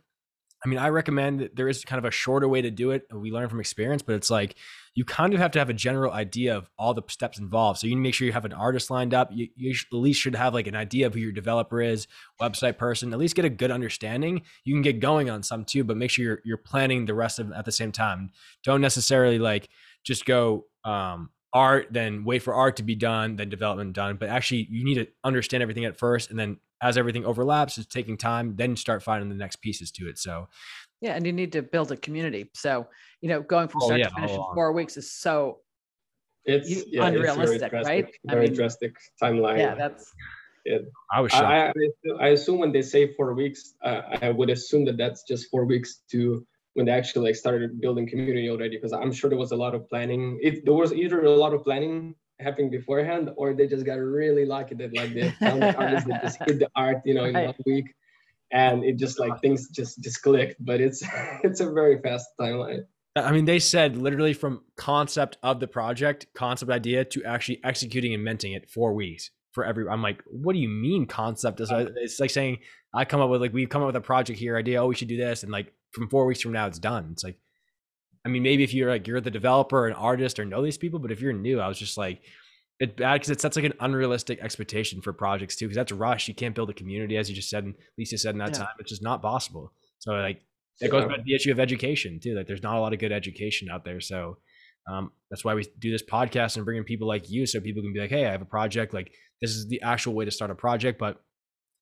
I 0.67 0.69
mean, 0.69 0.79
I 0.79 0.89
recommend 0.89 1.39
that 1.39 1.55
there 1.55 1.69
is 1.69 1.85
kind 1.85 1.97
of 1.97 2.03
a 2.03 2.11
shorter 2.11 2.45
way 2.45 2.61
to 2.61 2.69
do 2.69 2.91
it. 2.91 3.07
We 3.09 3.31
learn 3.31 3.47
from 3.47 3.61
experience, 3.61 4.01
but 4.01 4.15
it's 4.15 4.29
like 4.29 4.55
you 4.95 5.05
kind 5.05 5.33
of 5.33 5.39
have 5.39 5.51
to 5.51 5.59
have 5.59 5.69
a 5.69 5.73
general 5.73 6.11
idea 6.11 6.57
of 6.57 6.69
all 6.77 6.93
the 6.93 7.03
steps 7.07 7.39
involved. 7.39 7.79
So 7.79 7.87
you 7.87 7.95
make 7.95 8.13
sure 8.13 8.27
you 8.27 8.33
have 8.33 8.43
an 8.43 8.51
artist 8.51 8.91
lined 8.91 9.13
up. 9.13 9.29
You, 9.31 9.47
you 9.55 9.71
at 9.71 9.97
least 9.97 10.19
should 10.19 10.35
have 10.35 10.53
like 10.53 10.67
an 10.67 10.75
idea 10.75 11.07
of 11.07 11.13
who 11.13 11.21
your 11.21 11.31
developer 11.31 11.81
is, 11.81 12.07
website 12.41 12.77
person, 12.77 13.13
at 13.13 13.19
least 13.19 13.37
get 13.37 13.45
a 13.45 13.49
good 13.49 13.71
understanding. 13.71 14.41
You 14.65 14.75
can 14.75 14.81
get 14.81 14.99
going 14.99 15.29
on 15.29 15.41
some 15.41 15.63
too, 15.63 15.85
but 15.85 15.95
make 15.95 16.11
sure 16.11 16.25
you're, 16.25 16.41
you're 16.43 16.57
planning 16.57 17.05
the 17.05 17.13
rest 17.13 17.39
of 17.39 17.53
at 17.53 17.63
the 17.63 17.71
same 17.71 17.93
time. 17.93 18.31
Don't 18.65 18.81
necessarily 18.81 19.39
like 19.39 19.69
just 20.03 20.25
go, 20.25 20.65
um, 20.83 21.29
art, 21.53 21.87
then 21.91 22.25
wait 22.25 22.43
for 22.43 22.53
art 22.53 22.75
to 22.75 22.83
be 22.83 22.95
done, 22.95 23.37
then 23.37 23.47
development 23.47 23.93
done. 23.93 24.17
But 24.17 24.27
actually, 24.27 24.67
you 24.69 24.83
need 24.83 24.95
to 24.95 25.07
understand 25.23 25.63
everything 25.63 25.85
at 25.85 25.97
first, 25.97 26.29
and 26.29 26.37
then 26.37 26.57
as 26.81 26.97
everything 26.97 27.25
overlaps, 27.25 27.77
it's 27.77 27.87
taking 27.87 28.17
time. 28.17 28.55
Then 28.55 28.75
start 28.75 29.03
finding 29.03 29.29
the 29.29 29.35
next 29.35 29.57
pieces 29.57 29.91
to 29.93 30.07
it. 30.07 30.17
So 30.17 30.47
Yeah, 31.01 31.13
and 31.15 31.25
you 31.25 31.33
need 31.33 31.51
to 31.53 31.61
build 31.61 31.91
a 31.91 31.97
community. 31.97 32.49
So, 32.53 32.87
you 33.21 33.29
know, 33.29 33.41
going 33.41 33.67
from 33.67 33.81
Oh, 33.81 33.85
start 33.87 33.99
yeah, 33.99 34.09
to 34.09 34.15
finish 34.15 34.31
in 34.31 34.43
four 34.53 34.71
weeks 34.73 34.97
is 34.97 35.11
so 35.11 35.59
It's 36.45 36.69
You- 36.69 36.85
yeah, 36.87 37.07
unrealistic, 37.07 37.71
it's 37.71 37.71
very 37.71 37.83
right? 37.83 38.05
drastic, 38.05 38.19
I 38.29 38.33
Very 38.35 38.47
mean, 38.47 38.55
drastic 38.55 38.95
timeline. 39.21 39.57
yeah, 39.59 39.75
that's 39.75 40.13
I 41.11 41.21
was 41.21 41.31
shocked. 41.31 41.43
I, 41.45 41.67
I, 41.67 42.25
I 42.25 42.27
assume 42.29 42.59
when 42.59 42.71
they 42.71 42.81
say 42.81 43.13
four 43.13 43.33
weeks, 43.33 43.75
uh, 43.83 44.01
I 44.21 44.31
would 44.31 44.49
assume 44.49 44.85
that 44.85 44.97
that's 44.97 45.23
just 45.23 45.49
four 45.51 45.65
weeks 45.65 46.03
to 46.11 46.45
when 46.73 46.85
they 46.85 46.91
actually 46.91 47.29
like 47.29 47.35
started 47.35 47.81
building 47.81 48.07
community 48.07 48.49
already. 48.49 48.77
Because 48.77 48.93
I'm 48.93 49.11
sure 49.11 49.29
there 49.29 49.39
was 49.39 49.51
a 49.51 49.55
lot 49.55 49.75
of 49.75 49.87
planning. 49.89 50.39
If 50.41 50.63
there 50.65 50.73
was 50.73 50.93
either 50.93 51.23
a 51.23 51.31
lot 51.31 51.53
of 51.53 51.63
planning 51.63 52.15
happening 52.39 52.69
beforehand, 52.69 53.29
or 53.35 53.53
they 53.53 53.67
just 53.67 53.85
got 53.85 53.95
really 53.95 54.45
lucky 54.45 54.75
that 54.75 54.95
like 54.95 55.13
they 55.13 55.31
found 55.31 55.61
the 55.61 55.75
artists 55.75 56.07
that 56.09 56.21
just 56.21 56.39
hit 56.45 56.59
the 56.59 56.69
art, 56.75 56.97
you 57.05 57.13
know, 57.13 57.25
in 57.25 57.33
Right. 57.35 57.45
one 57.47 57.55
week, 57.65 57.93
and 58.51 58.83
it 58.83 58.97
just 58.97 59.19
like 59.19 59.39
things 59.41 59.69
just 59.69 60.01
just 60.01 60.21
clicked. 60.21 60.63
But 60.63 60.81
it's 60.81 61.03
it's 61.43 61.59
a 61.59 61.71
very 61.71 61.99
fast 62.01 62.27
timeline. 62.39 62.85
I 63.15 63.31
mean, 63.31 63.45
they 63.45 63.59
said 63.59 63.97
literally 63.97 64.33
from 64.33 64.61
concept 64.75 65.37
of 65.41 65.59
the 65.59 65.67
project, 65.67 66.27
concept 66.35 66.71
idea 66.71 67.03
to 67.05 67.23
actually 67.23 67.59
executing 67.63 68.13
and 68.13 68.23
minting 68.23 68.53
it 68.53 68.69
four 68.69 68.93
weeks 68.93 69.31
for 69.53 69.65
every. 69.65 69.87
I'm 69.87 70.03
like, 70.03 70.21
what 70.27 70.53
do 70.53 70.59
you 70.59 70.69
mean 70.69 71.07
concept? 71.07 71.59
Is 71.59 71.71
it's 71.71 72.19
like 72.19 72.29
saying 72.29 72.59
I 72.93 73.05
come 73.05 73.21
up 73.21 73.29
with 73.29 73.41
like 73.41 73.53
we've 73.53 73.69
come 73.69 73.81
up 73.81 73.87
with 73.87 73.95
a 73.95 74.01
project 74.01 74.37
here 74.37 74.55
idea. 74.57 74.83
Oh, 74.83 74.87
we 74.87 74.95
should 74.95 75.07
do 75.07 75.17
this, 75.17 75.43
and 75.43 75.51
like 75.51 75.73
from 75.91 76.09
four 76.09 76.25
weeks 76.27 76.41
from 76.41 76.51
now, 76.51 76.67
it's 76.67 76.79
done. 76.79 77.09
It's 77.11 77.23
like, 77.23 77.39
I 78.27 78.29
mean, 78.29 78.43
maybe 78.43 78.65
if 78.65 78.73
you're 78.73 78.89
like 78.89 79.07
you're 79.07 79.21
the 79.21 79.31
developer 79.31 79.79
or 79.79 79.87
an 79.87 79.93
artist 79.93 80.37
or 80.37 80.43
know 80.43 80.61
these 80.61 80.77
people, 80.77 80.99
but 80.99 81.11
if 81.13 81.21
you're 81.21 81.31
new, 81.31 81.61
I 81.61 81.69
was 81.69 81.79
just 81.79 81.97
like, 81.97 82.21
it's 82.77 82.93
bad 82.93 83.13
because 83.13 83.29
it 83.29 83.39
sets 83.39 83.55
like 83.55 83.63
an 83.63 83.73
unrealistic 83.79 84.39
expectation 84.41 84.99
for 85.01 85.13
projects 85.13 85.55
too. 85.55 85.65
Because 85.67 85.77
that's 85.77 85.93
rush. 85.93 86.27
You 86.27 86.35
can't 86.35 86.53
build 86.53 86.69
a 86.69 86.73
community, 86.73 87.15
as 87.15 87.29
you 87.29 87.35
just 87.37 87.49
said, 87.49 87.63
and 87.63 87.73
Lisa 87.97 88.17
said 88.17 88.35
in 88.35 88.39
that 88.39 88.51
Yeah. 88.51 88.65
time. 88.65 88.75
It's 88.79 88.89
just 88.89 89.01
not 89.01 89.21
possible. 89.21 89.71
So 89.99 90.11
like 90.11 90.41
it 90.81 90.91
goes 90.91 91.05
back 91.05 91.19
to 91.19 91.23
the 91.25 91.35
issue 91.35 91.51
of 91.53 91.59
education 91.61 92.19
too. 92.19 92.35
Like 92.35 92.47
there's 92.47 92.61
not 92.61 92.75
a 92.75 92.81
lot 92.81 92.91
of 92.91 92.99
good 92.99 93.13
education 93.13 93.69
out 93.71 93.85
there. 93.85 94.01
So 94.01 94.39
um, 94.91 95.13
that's 95.29 95.45
why 95.45 95.53
we 95.53 95.65
do 95.79 95.89
this 95.89 96.03
podcast 96.03 96.57
and 96.57 96.65
bring 96.65 96.77
in 96.77 96.83
people 96.83 97.07
like 97.07 97.29
you 97.29 97.45
so 97.45 97.61
people 97.61 97.81
can 97.81 97.93
be 97.93 98.01
like, 98.01 98.09
hey, 98.09 98.25
I 98.25 98.31
have 98.31 98.41
a 98.41 98.45
project. 98.45 98.93
Like 98.93 99.13
this 99.39 99.51
is 99.51 99.69
the 99.69 99.81
actual 99.83 100.13
way 100.15 100.25
to 100.25 100.31
start 100.31 100.51
a 100.51 100.55
project. 100.55 100.99
But 100.99 101.11
at 101.11 101.21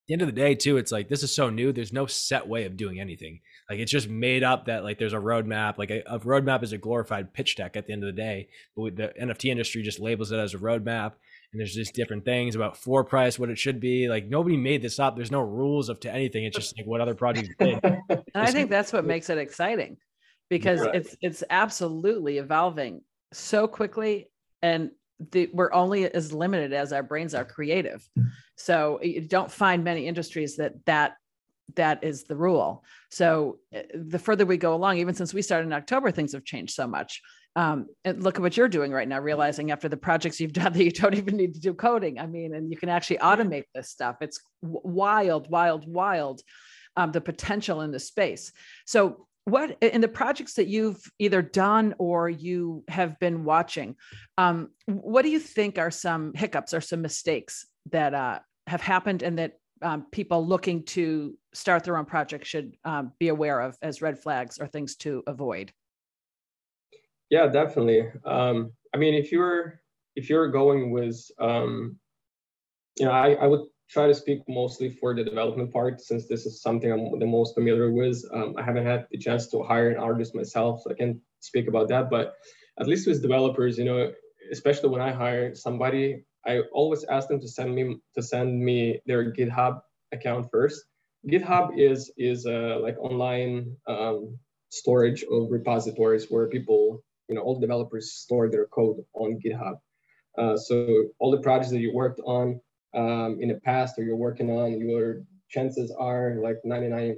the 0.08 0.14
end 0.14 0.22
of 0.22 0.28
the 0.28 0.32
day, 0.34 0.56
too, 0.56 0.78
it's 0.78 0.92
like 0.92 1.10
this 1.10 1.24
is 1.24 1.34
so 1.36 1.50
new. 1.50 1.72
There's 1.72 1.94
no 1.94 2.06
set 2.06 2.48
way 2.48 2.66
of 2.66 2.78
doing 2.78 3.00
anything. 3.00 3.40
Like 3.70 3.80
it's 3.80 3.92
just 3.92 4.08
made 4.08 4.44
up 4.44 4.66
that 4.66 4.84
like 4.84 5.00
there's 5.00 5.14
a 5.14 5.18
roadmap. 5.18 5.78
Like 5.78 5.90
a, 5.92 6.04
a 6.08 6.20
roadmap 6.20 6.62
is 6.64 6.74
a 6.74 6.78
glorified 6.78 7.34
pitch 7.34 7.56
deck 7.56 7.76
at 7.76 7.88
the 7.88 7.94
end 7.94 8.04
of 8.04 8.08
the 8.16 8.22
day. 8.22 8.50
But 8.76 8.96
the 8.96 9.14
NFT 9.20 9.50
industry 9.50 9.82
just 9.82 10.00
labels 10.00 10.32
it 10.32 10.38
as 10.38 10.54
a 10.54 10.58
roadmap. 10.60 11.14
And 11.52 11.60
there's 11.60 11.74
just 11.74 11.94
different 11.96 12.26
things 12.26 12.56
about 12.56 12.76
floor 12.78 13.04
price, 13.04 13.40
what 13.40 13.50
it 13.50 13.58
should 13.58 13.80
be. 13.80 14.08
Like 14.10 14.28
nobody 14.28 14.58
made 14.58 14.82
this 14.82 15.00
up. 15.00 15.16
There's 15.16 15.32
no 15.32 15.42
rules 15.42 15.90
of 15.90 16.00
to 16.02 16.12
anything. 16.12 16.44
It's 16.46 16.58
just 16.58 16.78
like 16.78 16.86
what 16.86 17.02
other 17.02 17.16
projects 17.16 17.50
did. 17.58 17.80
and 17.84 18.24
I 18.36 18.52
think 18.52 18.70
that's 18.70 18.92
what 18.94 19.06
makes 19.06 19.30
it 19.30 19.38
exciting. 19.38 19.98
because 20.50 20.82
Right. 20.82 20.96
it's 20.96 21.16
it's 21.22 21.44
absolutely 21.50 22.38
evolving 22.38 23.02
so 23.34 23.68
quickly 23.68 24.30
and 24.62 24.92
the, 25.32 25.50
we're 25.54 25.74
only 25.74 26.06
as 26.12 26.34
limited 26.34 26.74
as 26.74 26.92
our 26.92 27.04
brains 27.04 27.34
are 27.34 27.46
creative. 27.46 28.08
So 28.56 29.00
you 29.02 29.22
don't 29.22 29.52
find 29.52 29.84
many 29.84 30.08
industries 30.08 30.58
that 30.58 30.86
that 30.86 31.16
that 31.76 32.04
is 32.04 32.26
the 32.26 32.36
rule. 32.36 32.84
So 33.10 33.58
uh, 33.76 33.82
the 33.94 34.20
further 34.20 34.46
we 34.46 34.58
go 34.58 34.76
along 34.76 34.98
even 34.98 35.16
since 35.16 35.34
we 35.34 35.42
started 35.42 35.66
in 35.66 35.74
october 35.74 36.12
things 36.12 36.34
have 36.34 36.44
changed 36.44 36.74
so 36.74 36.88
much. 36.88 37.22
Um, 37.58 37.88
and 38.04 38.22
look 38.22 38.36
at 38.36 38.42
what 38.42 38.58
you're 38.58 38.68
doing 38.68 38.92
right 38.92 39.08
now 39.08 39.20
realizing 39.20 39.72
after 39.72 39.88
the 39.88 39.98
projects 39.98 40.40
you've 40.40 40.54
done 40.64 40.74
that 40.74 40.84
you 40.84 40.92
don't 40.92 41.16
even 41.16 41.38
need 41.38 41.54
to 41.56 41.60
do 41.60 41.74
coding. 41.74 42.20
I 42.20 42.28
mean 42.28 42.54
and 42.54 42.70
you 42.70 42.78
can 42.78 42.90
actually 42.90 43.18
automate 43.18 43.66
this 43.74 43.90
stuff. 43.90 44.18
It's 44.22 44.40
wild 44.62 45.50
wild 45.50 45.88
wild 45.88 46.42
um, 46.98 47.12
the 47.12 47.22
potential 47.22 47.82
in 47.82 47.92
the 47.92 48.00
space. 48.00 48.52
So 48.86 49.28
what 49.46 49.78
in 49.82 50.02
the 50.02 50.08
projects 50.08 50.54
that 50.54 50.68
you've 50.68 51.02
either 51.20 51.42
done 51.42 51.94
or 52.00 52.30
you 52.30 52.84
have 52.88 53.18
been 53.20 53.44
watching 53.44 53.96
um, 54.38 54.70
what 54.88 55.22
do 55.22 55.30
you 55.30 55.40
think 55.40 55.78
are 55.78 55.92
some 55.92 56.34
hiccups 56.34 56.74
or 56.74 56.82
some 56.82 57.02
mistakes 57.02 57.66
that 57.92 58.14
uh, 58.14 58.40
have 58.68 58.82
happened 58.82 59.24
and 59.24 59.40
that 59.40 59.54
um, 59.82 60.06
people 60.12 60.46
looking 60.46 60.84
to 60.84 61.38
start 61.54 61.84
their 61.84 61.98
own 61.98 62.06
project 62.06 62.46
should 62.46 62.76
um, 62.86 63.12
be 63.20 63.28
aware 63.28 63.60
of 63.62 63.78
as 63.82 64.02
red 64.02 64.18
flags 64.20 64.58
or 64.58 64.68
things 64.68 64.96
to 64.96 65.24
avoid 65.28 65.72
Yeah, 67.30 67.48
definitely. 67.48 68.08
Um, 68.26 68.72
I 68.94 68.98
mean, 68.98 69.14
if 69.14 69.32
you're 69.32 69.82
if 70.16 70.30
you're 70.30 70.50
going 70.50 70.92
with, 70.92 71.20
um, 71.40 71.98
you 72.98 73.06
know, 73.06 73.12
I, 73.12 73.34
I 73.34 73.48
would 73.48 73.62
try 73.90 74.08
to 74.08 74.14
speak 74.14 74.40
mostly 74.48 74.90
for 74.90 75.14
the 75.14 75.24
development 75.24 75.72
part 75.72 76.02
since 76.02 76.28
this 76.28 76.46
is 76.46 76.62
something 76.62 76.92
I'm 76.92 77.20
the 77.20 77.26
most 77.26 77.54
familiar 77.56 77.92
with. 77.92 78.24
Um, 78.34 78.56
I 78.58 78.64
haven't 78.64 78.86
had 78.86 79.08
the 79.12 79.18
chance 79.18 79.48
to 79.48 79.64
hire 79.64 79.90
an 79.90 79.98
artist 79.98 80.36
myself, 80.36 80.82
so 80.82 80.92
I 80.92 80.96
can't 80.96 81.18
speak 81.40 81.68
about 81.68 81.90
that. 81.90 82.10
But 82.10 82.34
at 82.80 82.88
least 82.88 83.08
with 83.08 83.22
developers, 83.22 83.78
you 83.78 83.86
know, 83.86 84.12
especially 84.52 84.90
when 84.90 85.02
I 85.02 85.12
hire 85.12 85.56
somebody, 85.56 86.26
I 86.46 86.62
always 86.74 87.04
ask 87.06 87.28
them 87.28 87.40
to 87.40 87.48
send 87.48 87.74
me 87.74 87.98
to 88.16 88.22
send 88.22 88.60
me 88.60 89.02
their 89.06 89.32
GitHub 89.32 89.82
account 90.12 90.48
first. 90.52 90.84
GitHub 91.28 91.78
is 91.78 92.12
is 92.18 92.46
a 92.46 92.78
like 92.82 92.98
online 93.00 93.76
um, 93.88 94.38
storage 94.70 95.24
of 95.24 95.52
repositories 95.52 96.28
where 96.30 96.48
people, 96.48 97.04
you 97.30 97.36
know, 97.36 97.42
all 97.42 97.60
developers 97.60 98.14
store 98.14 98.50
their 98.50 98.68
code 98.68 98.98
on 99.14 99.40
GitHub. 99.44 99.80
Uh, 100.38 100.58
so 100.58 101.06
all 101.20 101.32
the 101.32 101.42
projects 101.42 101.72
that 101.72 101.80
you 101.80 101.94
worked 101.94 102.20
on 102.26 102.60
um, 102.96 103.38
in 103.42 103.50
the 103.50 103.56
past 103.56 103.98
or 103.98 104.04
you're 104.04 104.16
working 104.16 104.50
on, 104.50 104.80
your 104.80 105.22
chances 105.50 105.94
are 105.98 106.38
like 106.42 106.58
99, 106.64 107.18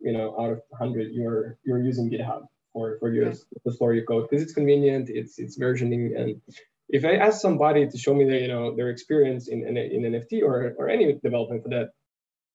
you 0.00 0.12
know, 0.12 0.34
out 0.38 0.50
of 0.50 0.60
100, 0.70 1.12
you're 1.12 1.58
you're 1.64 1.82
using 1.82 2.10
GitHub 2.10 2.42
for 2.72 2.98
for 3.00 3.12
your 3.12 3.32
to 3.32 3.72
store 3.72 3.94
your 3.94 4.04
code 4.04 4.28
because 4.28 4.42
it's 4.42 4.54
convenient, 4.54 5.08
it's 5.10 5.38
it's 5.38 5.58
versioning, 5.58 6.18
and 6.18 6.40
if 6.88 7.04
I 7.04 7.16
ask 7.16 7.40
somebody 7.40 7.88
to 7.88 7.98
show 7.98 8.14
me 8.14 8.24
their 8.24 8.40
you 8.40 8.48
know 8.48 8.76
their 8.76 8.90
experience 8.90 9.48
in 9.48 9.66
in, 9.66 9.76
in 9.76 10.02
NFT 10.12 10.42
or 10.42 10.74
or 10.78 10.88
any 10.88 11.14
development 11.22 11.62
for 11.62 11.70
that 11.70 11.90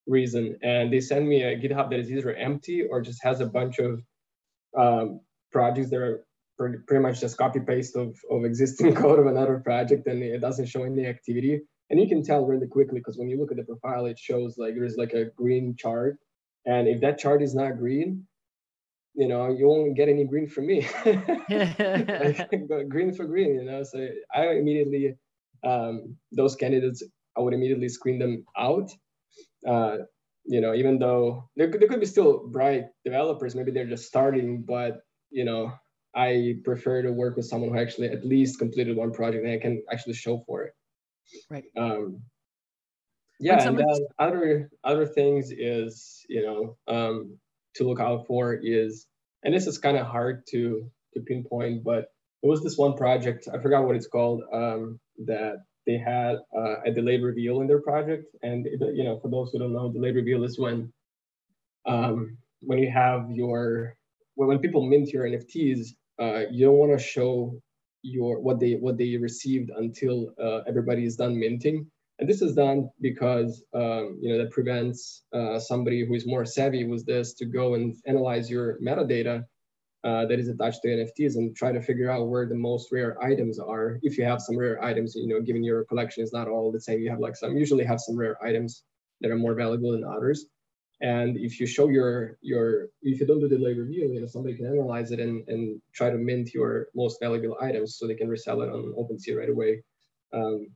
reason, 0.06 0.58
and 0.62 0.92
they 0.92 1.00
send 1.00 1.28
me 1.28 1.42
a 1.42 1.58
GitHub 1.58 1.90
that 1.90 2.00
is 2.00 2.10
either 2.10 2.34
empty 2.34 2.82
or 2.82 3.00
just 3.00 3.22
has 3.22 3.40
a 3.40 3.46
bunch 3.46 3.78
of 3.78 4.02
um, 4.76 5.20
projects 5.52 5.90
that 5.90 6.00
are 6.00 6.26
pretty, 6.58 6.78
pretty 6.86 7.02
much 7.02 7.20
just 7.20 7.38
copy 7.38 7.60
paste 7.60 7.96
of, 7.96 8.16
of 8.30 8.44
existing 8.44 8.94
code 9.02 9.18
of 9.18 9.26
another 9.26 9.58
project 9.58 10.06
and 10.06 10.22
it 10.22 10.40
doesn't 10.40 10.66
show 10.66 10.84
any 10.84 11.06
activity. 11.06 11.60
And 11.90 12.00
you 12.00 12.08
can 12.08 12.22
tell 12.22 12.46
really 12.46 12.66
quickly 12.66 12.98
because 13.00 13.18
when 13.18 13.28
you 13.28 13.38
look 13.38 13.50
at 13.50 13.56
the 13.56 13.64
profile, 13.64 14.06
it 14.06 14.18
shows 14.18 14.56
like 14.58 14.74
there's 14.74 14.96
like 14.96 15.12
a 15.12 15.26
green 15.36 15.76
chart. 15.76 16.18
And 16.66 16.88
if 16.88 17.00
that 17.02 17.18
chart 17.18 17.42
is 17.42 17.54
not 17.54 17.78
green, 17.78 18.26
you 19.14 19.28
know, 19.28 19.50
you 19.50 19.68
won't 19.68 19.96
get 19.96 20.08
any 20.08 20.24
green 20.24 20.48
from 20.48 20.66
me. 20.66 20.88
like, 21.04 22.50
green 22.88 23.12
for 23.14 23.26
green, 23.26 23.54
you 23.54 23.64
know. 23.64 23.82
So 23.82 24.08
I 24.34 24.48
immediately, 24.52 25.14
um, 25.62 26.16
those 26.32 26.56
candidates, 26.56 27.02
I 27.36 27.40
would 27.40 27.54
immediately 27.54 27.88
screen 27.88 28.18
them 28.18 28.44
out. 28.56 28.90
Uh, 29.66 29.98
you 30.46 30.60
know, 30.60 30.74
even 30.74 30.98
though 30.98 31.48
there 31.56 31.70
could, 31.70 31.80
there 31.80 31.88
could 31.88 32.00
be 32.00 32.06
still 32.06 32.46
bright 32.48 32.86
developers, 33.04 33.54
maybe 33.54 33.70
they're 33.70 33.86
just 33.86 34.06
starting, 34.06 34.62
but 34.62 35.02
you 35.30 35.44
know, 35.44 35.72
I 36.14 36.56
prefer 36.64 37.02
to 37.02 37.12
work 37.12 37.36
with 37.36 37.46
someone 37.46 37.70
who 37.70 37.78
actually 37.78 38.08
at 38.08 38.24
least 38.24 38.58
completed 38.58 38.96
one 38.96 39.12
project 39.12 39.44
and 39.44 39.52
I 39.52 39.58
can 39.58 39.82
actually 39.90 40.14
show 40.14 40.44
for 40.46 40.62
it. 40.62 40.74
Right. 41.50 41.64
Um, 41.76 42.22
yeah, 43.40 43.66
and 43.66 43.78
then 43.78 43.86
other 44.18 44.70
other 44.82 45.06
things 45.06 45.50
is 45.50 46.24
you 46.28 46.42
know 46.42 46.76
um, 46.86 47.38
to 47.76 47.84
look 47.84 48.00
out 48.00 48.26
for 48.26 48.54
is, 48.54 49.06
and 49.42 49.54
this 49.54 49.66
is 49.66 49.78
kind 49.78 49.96
of 49.96 50.06
hard 50.06 50.46
to 50.50 50.90
to 51.14 51.20
pinpoint, 51.20 51.84
but 51.84 52.06
there 52.42 52.50
was 52.50 52.62
this 52.62 52.76
one 52.76 52.96
project 52.96 53.48
I 53.52 53.58
forgot 53.60 53.84
what 53.84 53.96
it's 53.96 54.06
called 54.06 54.42
um, 54.52 55.00
that 55.26 55.56
they 55.86 55.98
had 55.98 56.36
uh, 56.56 56.80
a 56.86 56.92
delayed 56.92 57.22
reveal 57.22 57.60
in 57.60 57.66
their 57.66 57.80
project, 57.80 58.26
and 58.42 58.66
it, 58.66 58.80
you 58.94 59.04
know 59.04 59.18
for 59.20 59.28
those 59.30 59.50
who 59.52 59.58
don't 59.58 59.72
know, 59.72 59.92
delayed 59.92 60.14
reveal 60.14 60.44
is 60.44 60.58
when 60.58 60.92
um, 61.86 62.38
when 62.60 62.78
you 62.78 62.90
have 62.90 63.30
your 63.30 63.96
when, 64.36 64.48
when 64.48 64.58
people 64.60 64.86
mint 64.86 65.10
your 65.10 65.24
NFTs, 65.24 65.88
uh, 66.20 66.42
you 66.50 66.66
don't 66.66 66.76
want 66.76 66.98
to 66.98 67.04
show 67.04 67.60
your 68.04 68.40
what 68.40 68.60
they 68.60 68.74
what 68.74 68.98
they 68.98 69.16
received 69.16 69.70
until 69.70 70.34
uh, 70.40 70.60
everybody 70.68 71.04
is 71.04 71.16
done 71.16 71.38
minting. 71.38 71.86
And 72.20 72.28
this 72.28 72.42
is 72.42 72.54
done 72.54 72.88
because 73.00 73.64
um, 73.74 74.18
you 74.20 74.30
know 74.30 74.38
that 74.38 74.52
prevents 74.52 75.24
uh, 75.32 75.58
somebody 75.58 76.06
who 76.06 76.14
is 76.14 76.26
more 76.26 76.44
savvy 76.44 76.84
with 76.84 77.04
this 77.06 77.34
to 77.34 77.44
go 77.44 77.74
and 77.74 77.96
analyze 78.06 78.48
your 78.48 78.78
metadata 78.80 79.44
uh, 80.04 80.26
that 80.26 80.38
is 80.38 80.48
attached 80.48 80.82
to 80.82 80.88
NFTs 80.88 81.36
and 81.36 81.56
try 81.56 81.72
to 81.72 81.80
figure 81.80 82.10
out 82.10 82.28
where 82.28 82.46
the 82.46 82.54
most 82.54 82.92
rare 82.92 83.20
items 83.22 83.58
are. 83.58 83.98
If 84.02 84.18
you 84.18 84.24
have 84.24 84.42
some 84.42 84.56
rare 84.56 84.82
items, 84.84 85.14
you 85.16 85.26
know, 85.26 85.40
given 85.40 85.64
your 85.64 85.84
collection 85.86 86.22
is 86.22 86.32
not 86.32 86.46
all 86.46 86.70
the 86.70 86.80
same, 86.80 87.00
you 87.00 87.10
have 87.10 87.20
like 87.20 87.36
some 87.36 87.56
usually 87.56 87.84
have 87.84 88.00
some 88.00 88.16
rare 88.16 88.36
items 88.44 88.84
that 89.22 89.30
are 89.30 89.38
more 89.38 89.54
valuable 89.54 89.92
than 89.92 90.04
others. 90.04 90.46
And 91.00 91.36
if 91.36 91.58
you 91.58 91.66
show 91.66 91.88
your 91.88 92.38
your 92.40 92.88
if 93.02 93.20
you 93.20 93.26
don't 93.26 93.40
do 93.40 93.48
delay 93.48 93.74
reveal, 93.74 94.10
you 94.10 94.20
know 94.20 94.26
somebody 94.26 94.56
can 94.56 94.66
analyze 94.66 95.10
it 95.10 95.20
and, 95.20 95.46
and 95.48 95.80
try 95.92 96.10
to 96.10 96.16
mint 96.16 96.54
your 96.54 96.88
most 96.94 97.18
valuable 97.20 97.56
items 97.60 97.96
so 97.96 98.06
they 98.06 98.14
can 98.14 98.28
resell 98.28 98.62
it 98.62 98.68
on 98.70 98.94
OpenSea 98.96 99.36
right 99.36 99.50
away. 99.50 99.82
Um, 100.32 100.68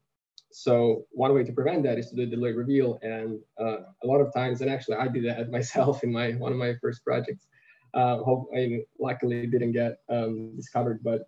so 0.50 1.04
one 1.10 1.34
way 1.34 1.44
to 1.44 1.52
prevent 1.52 1.82
that 1.84 1.98
is 1.98 2.10
to 2.10 2.16
do 2.16 2.26
delay 2.26 2.52
reveal. 2.52 2.98
And 3.02 3.38
uh, 3.60 3.78
a 4.02 4.06
lot 4.06 4.20
of 4.20 4.32
times, 4.34 4.60
and 4.60 4.70
actually 4.70 4.96
I 4.96 5.08
did 5.08 5.24
that 5.26 5.50
myself 5.58 6.02
in 6.02 6.12
my 6.12 6.32
one 6.32 6.52
of 6.52 6.58
my 6.58 6.74
first 6.80 7.04
projects. 7.04 7.46
Uh, 7.94 8.18
hope 8.18 8.50
I 8.54 8.80
luckily 8.98 9.46
didn't 9.46 9.72
get 9.72 9.98
um, 10.10 10.54
discovered, 10.56 11.00
but 11.02 11.22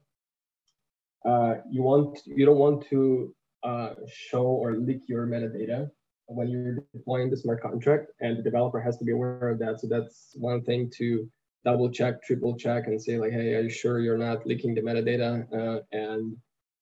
uh, 1.24 1.55
you 1.70 1.83
want 1.83 2.18
you 2.26 2.44
don't 2.44 2.59
want 2.59 2.87
to 2.90 3.35
uh, 3.62 3.94
show 4.09 4.42
or 4.42 4.76
leak 4.76 5.03
your 5.07 5.26
metadata 5.26 5.90
when 6.30 6.48
you're 6.48 6.84
deploying 6.94 7.28
the 7.28 7.36
smart 7.36 7.60
contract 7.60 8.12
and 8.20 8.38
the 8.38 8.42
developer 8.42 8.80
has 8.80 8.96
to 8.98 9.04
be 9.04 9.12
aware 9.12 9.48
of 9.48 9.58
that. 9.58 9.80
So 9.80 9.88
that's 9.88 10.30
one 10.34 10.62
thing 10.62 10.90
to 10.96 11.28
double 11.64 11.90
check, 11.90 12.22
triple 12.22 12.56
check 12.56 12.86
and 12.86 13.00
say 13.00 13.18
like, 13.18 13.32
hey, 13.32 13.54
are 13.54 13.62
you 13.62 13.68
sure 13.68 13.98
you're 13.98 14.16
not 14.16 14.46
leaking 14.46 14.74
the 14.74 14.80
metadata 14.80 15.44
uh, 15.52 15.80
and 15.92 16.36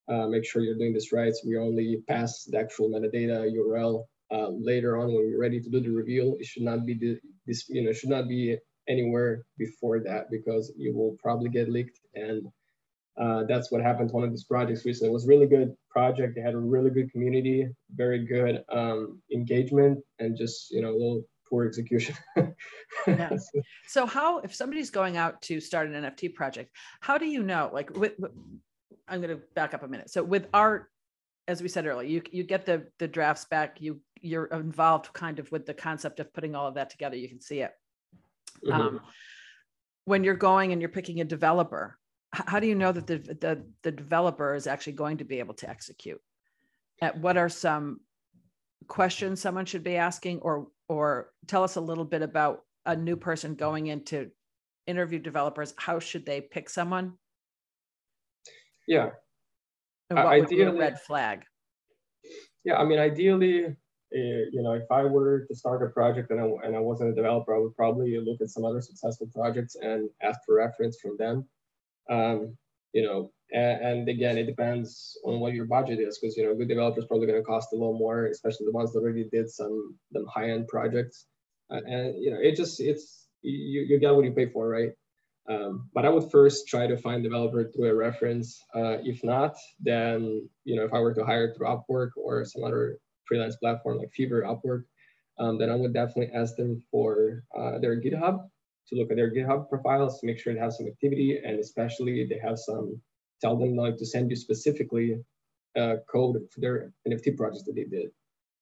uh, 0.08 0.26
make 0.26 0.44
sure 0.44 0.62
you're 0.62 0.78
doing 0.78 0.92
this 0.92 1.12
right. 1.12 1.34
So 1.34 1.48
we 1.48 1.56
only 1.56 2.02
pass 2.08 2.44
the 2.44 2.58
actual 2.58 2.90
metadata 2.90 3.50
URL 3.50 4.04
uh, 4.30 4.48
later 4.50 4.98
on 4.98 5.06
when 5.08 5.26
we're 5.26 5.40
ready 5.40 5.61
to 5.61 5.70
do 5.70 5.80
the 5.80 5.90
reveal. 5.90 6.37
It 6.38 6.46
should 6.46 6.62
not 6.62 6.84
be 6.84 6.94
the, 6.94 7.18
this, 7.46 7.68
you 7.68 7.82
know, 7.82 7.92
should 7.92 8.11
not 8.11 8.28
be 8.28 8.56
anywhere 8.88 9.44
before 9.58 10.00
that 10.00 10.30
because 10.30 10.72
you 10.76 10.94
will 10.94 11.16
probably 11.22 11.50
get 11.50 11.70
leaked 11.70 11.98
and 12.14 12.42
uh, 13.18 13.44
that's 13.44 13.70
what 13.70 13.83
happened 13.83 14.09
to 14.11 14.14
one 14.14 14.24
of 14.24 14.31
these 14.31 14.44
projects 14.44 14.85
recently. 14.85 15.11
It 15.11 15.12
was 15.12 15.24
a 15.24 15.28
really 15.28 15.46
good 15.46 15.74
project. 15.90 16.35
They 16.35 16.40
had 16.40 16.54
a 16.54 16.59
really 16.59 16.90
good 16.90 17.11
community, 17.11 17.68
very 17.94 18.24
good 18.24 18.64
um, 18.70 19.20
engagement, 19.33 19.98
and 20.18 20.37
just 20.37 20.70
you 20.70 20.83
know 20.83 20.90
a 20.90 20.98
little 20.98 21.22
poor 21.48 21.66
execution. 21.66 22.14
Yeah. 23.07 23.31
So 23.87 24.04
how 24.07 24.40
if 24.40 24.54
somebody's 24.54 24.90
going 24.90 25.16
out 25.16 25.40
to 25.42 25.61
start 25.61 25.88
an 25.88 25.94
NFT 25.94 26.35
project, 26.35 26.74
how 27.00 27.16
do 27.16 27.26
you 27.26 27.42
know? 27.42 27.70
Like 27.72 27.90
with, 27.96 28.18
with- 28.18 28.33
I'm 29.09 29.20
going 29.22 29.35
to 29.35 29.42
back 29.54 29.72
up 29.72 29.83
a 29.83 29.88
minute. 29.88 30.11
So 30.11 30.22
with 30.22 30.46
art, 30.52 30.90
as 31.46 31.62
we 31.62 31.68
said 31.68 31.87
earlier, 31.87 32.07
you 32.07 32.22
you 32.31 32.44
get 32.44 32.66
the 32.66 32.87
the 32.98 33.09
drafts 33.09 33.46
back. 33.46 33.81
You 33.81 34.00
you're 34.20 34.46
involved 34.46 35.12
kind 35.12 35.38
of 35.38 35.50
with 35.50 35.64
the 35.64 35.74
concept 35.74 36.20
of 36.20 36.33
putting 36.35 36.54
all 36.54 36.66
of 36.66 36.74
that 36.74 36.90
together. 36.90 37.16
You 37.16 37.28
can 37.28 37.40
see 37.40 37.61
it. 37.61 37.72
Mhm. 38.64 38.72
Um, 38.72 39.00
when 40.04 40.24
you're 40.24 40.35
going 40.35 40.72
and 40.72 40.81
you're 40.83 40.88
picking 40.90 41.20
a 41.20 41.24
developer, 41.24 41.98
how 42.32 42.60
do 42.60 42.66
you 42.66 42.74
know 42.74 42.92
that 42.92 43.06
the, 43.06 43.18
the 43.18 43.64
the 43.82 43.92
developer 43.92 44.54
is 44.54 44.66
actually 44.66 44.92
going 44.94 45.16
to 45.18 45.24
be 45.24 45.38
able 45.38 45.54
to 45.54 45.68
execute? 45.68 46.20
At 47.00 47.18
what 47.20 47.36
are 47.36 47.48
some 47.48 48.00
questions 48.86 49.40
someone 49.40 49.64
should 49.66 49.84
be 49.84 49.96
asking, 49.96 50.40
or 50.40 50.68
or 50.88 51.30
tell 51.46 51.64
us 51.64 51.76
a 51.76 51.80
little 51.80 52.04
bit 52.04 52.22
about 52.22 52.64
a 52.86 52.96
new 52.96 53.16
person 53.16 53.54
going 53.54 53.86
into 53.86 54.30
interview 54.86 55.18
developers? 55.18 55.74
How 55.78 55.98
should 55.98 56.26
they 56.26 56.40
pick 56.40 56.68
someone? 56.70 57.14
yeah, 58.86 59.10
And 60.08 60.18
Uh, 60.18 60.22
what 60.24 60.40
would 60.40 60.48
be 60.48 60.60
a 60.62 60.64
ideally- 60.68 60.78
red 60.80 61.00
flag? 61.00 61.44
yeah. 62.64 62.76
I 62.78 62.84
mean, 62.84 62.98
ideally, 62.98 63.64
eh, 63.66 64.44
you 64.50 64.62
know, 64.62 64.72
if 64.72 64.90
I 64.90 65.04
were 65.04 65.44
to 65.46 65.54
start 65.54 65.82
a 65.82 65.90
project 65.90 66.30
and 66.30 66.40
I, 66.40 66.44
and 66.64 66.74
I 66.74 66.78
wasn't 66.80 67.10
a 67.10 67.14
developer, 67.14 67.54
I 67.54 67.58
would 67.58 67.76
probably 67.76 68.16
look 68.18 68.40
at 68.40 68.48
some 68.48 68.64
other 68.64 68.80
successful 68.80 69.28
projects 69.34 69.76
and 69.76 70.08
ask 70.22 70.40
for 70.46 70.54
reference 70.56 70.98
from 71.00 71.18
them. 71.18 71.46
Um, 72.09 72.57
you 72.92 73.03
know, 73.03 73.31
and, 73.53 74.09
again, 74.09 74.37
it 74.37 74.44
depends 74.44 75.16
on 75.25 75.40
what 75.40 75.55
your 75.55 75.64
budget 75.64 76.01
is, 76.01 76.18
because 76.18 76.37
you 76.37 76.44
know, 76.44 76.55
good 76.55 76.68
developers 76.68 77.07
probably 77.07 77.27
going 77.27 77.40
to 77.40 77.44
cost 77.44 77.73
a 77.73 77.77
little 77.77 77.97
more, 77.97 78.27
especially 78.27 78.66
the 78.66 78.73
ones 78.73 78.92
that 78.92 79.01
already 79.01 79.29
did 79.33 79.51
some 79.51 79.97
some 80.12 80.27
high 80.27 80.51
end 80.51 80.68
projects. 80.68 81.27
Uh, 81.71 81.81
and 81.87 82.23
you 82.23 82.31
know, 82.31 82.38
it 82.40 82.57
just 82.57 82.81
it's 82.81 83.29
you 83.42 83.83
you 83.83 83.99
get 83.99 84.14
what 84.14 84.25
you 84.25 84.33
pay 84.33 84.49
for, 84.51 84.68
right? 84.68 84.90
Um, 85.49 85.88
but 85.94 86.05
I 86.05 86.11
would 86.11 86.31
first 86.31 86.68
try 86.68 86.87
to 86.87 86.97
find 86.97 87.23
developer 87.23 87.64
through 87.64 87.88
a 87.88 87.94
reference. 87.94 88.62
Uh, 88.75 88.99
if 89.03 89.25
not, 89.25 89.57
then 89.81 90.47
you 90.64 90.77
know 90.77 90.85
if 90.85 90.92
I 90.92 91.01
were 91.01 91.14
to 91.14 91.25
hire 91.25 91.55
through 91.55 91.68
Upwork 91.68 92.11
or 92.16 92.44
some 92.44 92.64
other 92.64 92.99
freelance 93.25 93.57
platform 93.57 93.99
like 93.99 94.11
Fiverr, 94.18 94.42
Upwork, 94.42 94.85
um, 95.38 95.59
then 95.59 95.71
I 95.71 95.75
would 95.75 95.94
definitely 95.94 96.35
ask 96.35 96.57
them 96.57 96.83
for 96.90 97.44
uh, 97.57 97.79
their 97.79 98.01
GitHub 98.01 98.49
to 98.88 98.96
look 98.96 99.11
at 99.11 99.16
their 99.16 99.31
GitHub 99.31 99.68
profiles 99.68 100.20
to 100.20 100.27
make 100.27 100.38
sure 100.38 100.55
they 100.55 100.61
have 100.61 100.72
some 100.72 100.87
activity 100.87 101.40
and 101.44 101.59
especially 101.59 102.27
they 102.27 102.38
have 102.38 102.59
some. 102.59 103.01
Tell 103.40 103.57
them 103.57 103.77
like 103.77 103.96
to 103.98 104.07
send 104.07 104.31
you 104.31 104.37
specifically 104.37 105.20
uh, 105.77 105.96
code 106.11 106.48
for 106.51 106.61
their 106.61 106.92
NFT 107.07 107.37
projects 107.37 107.64
that 107.64 107.74
they 107.74 107.85
did, 107.85 108.11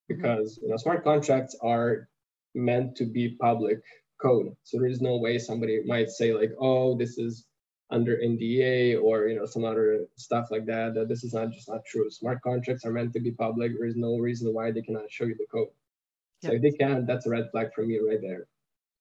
because 0.07 0.59
you 0.61 0.69
know 0.69 0.77
smart 0.77 1.03
contracts 1.03 1.55
are 1.61 2.07
meant 2.53 2.95
to 2.97 3.05
be 3.05 3.37
public 3.41 3.81
code. 4.21 4.55
So 4.63 4.77
there 4.77 4.89
is 4.89 5.01
no 5.01 5.17
way 5.17 5.39
somebody 5.39 5.81
might 5.85 6.09
say 6.09 6.33
like, 6.33 6.51
oh, 6.59 6.95
this 6.95 7.17
is 7.17 7.45
under 7.89 8.17
NDA 8.17 9.01
or 9.01 9.27
you 9.27 9.39
know 9.39 9.45
some 9.45 9.63
other 9.63 10.05
stuff 10.17 10.49
like 10.51 10.65
that. 10.65 10.93
That 10.93 11.07
this 11.07 11.23
is 11.23 11.33
not 11.33 11.51
just 11.51 11.69
not 11.69 11.85
true. 11.85 12.09
Smart 12.11 12.41
contracts 12.41 12.85
are 12.85 12.91
meant 12.91 13.13
to 13.13 13.19
be 13.19 13.31
public. 13.31 13.71
There 13.77 13.87
is 13.87 13.95
no 13.95 14.17
reason 14.17 14.53
why 14.53 14.71
they 14.71 14.81
cannot 14.81 15.09
show 15.09 15.25
you 15.25 15.35
the 15.35 15.47
code. 15.51 15.69
So 16.43 16.51
if 16.51 16.61
they 16.61 16.71
can, 16.71 17.05
that's 17.05 17.25
a 17.25 17.29
red 17.29 17.49
flag 17.51 17.73
for 17.73 17.83
me 17.83 17.97
right 17.97 18.21
there. 18.21 18.47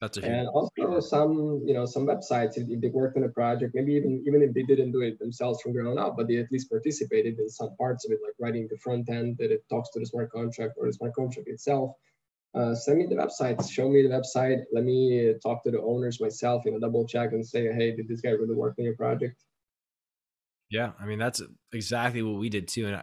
That's 0.00 0.18
a 0.18 0.24
and 0.26 0.48
also 0.48 1.00
some 1.00 1.62
you 1.66 1.72
know 1.72 1.86
some 1.86 2.06
websites 2.06 2.58
if, 2.58 2.68
if 2.68 2.80
they 2.82 2.88
worked 2.88 3.16
on 3.16 3.24
a 3.24 3.30
project, 3.30 3.74
maybe 3.74 3.94
even 3.94 4.22
even 4.26 4.42
if 4.42 4.52
they 4.52 4.62
didn't 4.62 4.92
do 4.92 5.00
it 5.00 5.18
themselves 5.18 5.62
from 5.62 5.72
ground 5.72 5.98
up, 5.98 6.16
but 6.16 6.28
they 6.28 6.36
at 6.36 6.52
least 6.52 6.68
participated 6.68 7.38
in 7.38 7.48
some 7.48 7.74
parts 7.76 8.04
of 8.04 8.12
it, 8.12 8.18
like 8.22 8.34
writing 8.38 8.68
the 8.70 8.76
front 8.76 9.08
end 9.08 9.38
that 9.38 9.50
it 9.50 9.64
talks 9.70 9.90
to 9.90 10.00
the 10.00 10.06
smart 10.06 10.30
contract 10.30 10.74
or 10.76 10.86
the 10.86 10.92
smart 10.92 11.14
contract 11.14 11.48
itself 11.48 11.92
uh, 12.56 12.74
send 12.74 12.98
me 12.98 13.06
the 13.06 13.14
website, 13.14 13.70
show 13.70 13.88
me 13.88 14.02
the 14.02 14.08
website. 14.08 14.62
Let 14.72 14.84
me 14.84 15.34
talk 15.42 15.62
to 15.64 15.70
the 15.70 15.80
owners 15.80 16.20
myself, 16.20 16.64
you 16.64 16.72
know, 16.72 16.78
double 16.78 17.06
check 17.06 17.32
and 17.32 17.46
say, 17.46 17.72
hey, 17.72 17.94
did 17.94 18.08
this 18.08 18.22
guy 18.22 18.30
really 18.30 18.54
work 18.54 18.76
on 18.78 18.84
your 18.84 18.96
project? 18.96 19.42
Yeah, 20.70 20.92
I 20.98 21.06
mean 21.06 21.18
that's 21.20 21.42
exactly 21.72 22.22
what 22.22 22.40
we 22.40 22.48
did 22.48 22.66
too, 22.66 22.88
and 22.88 23.02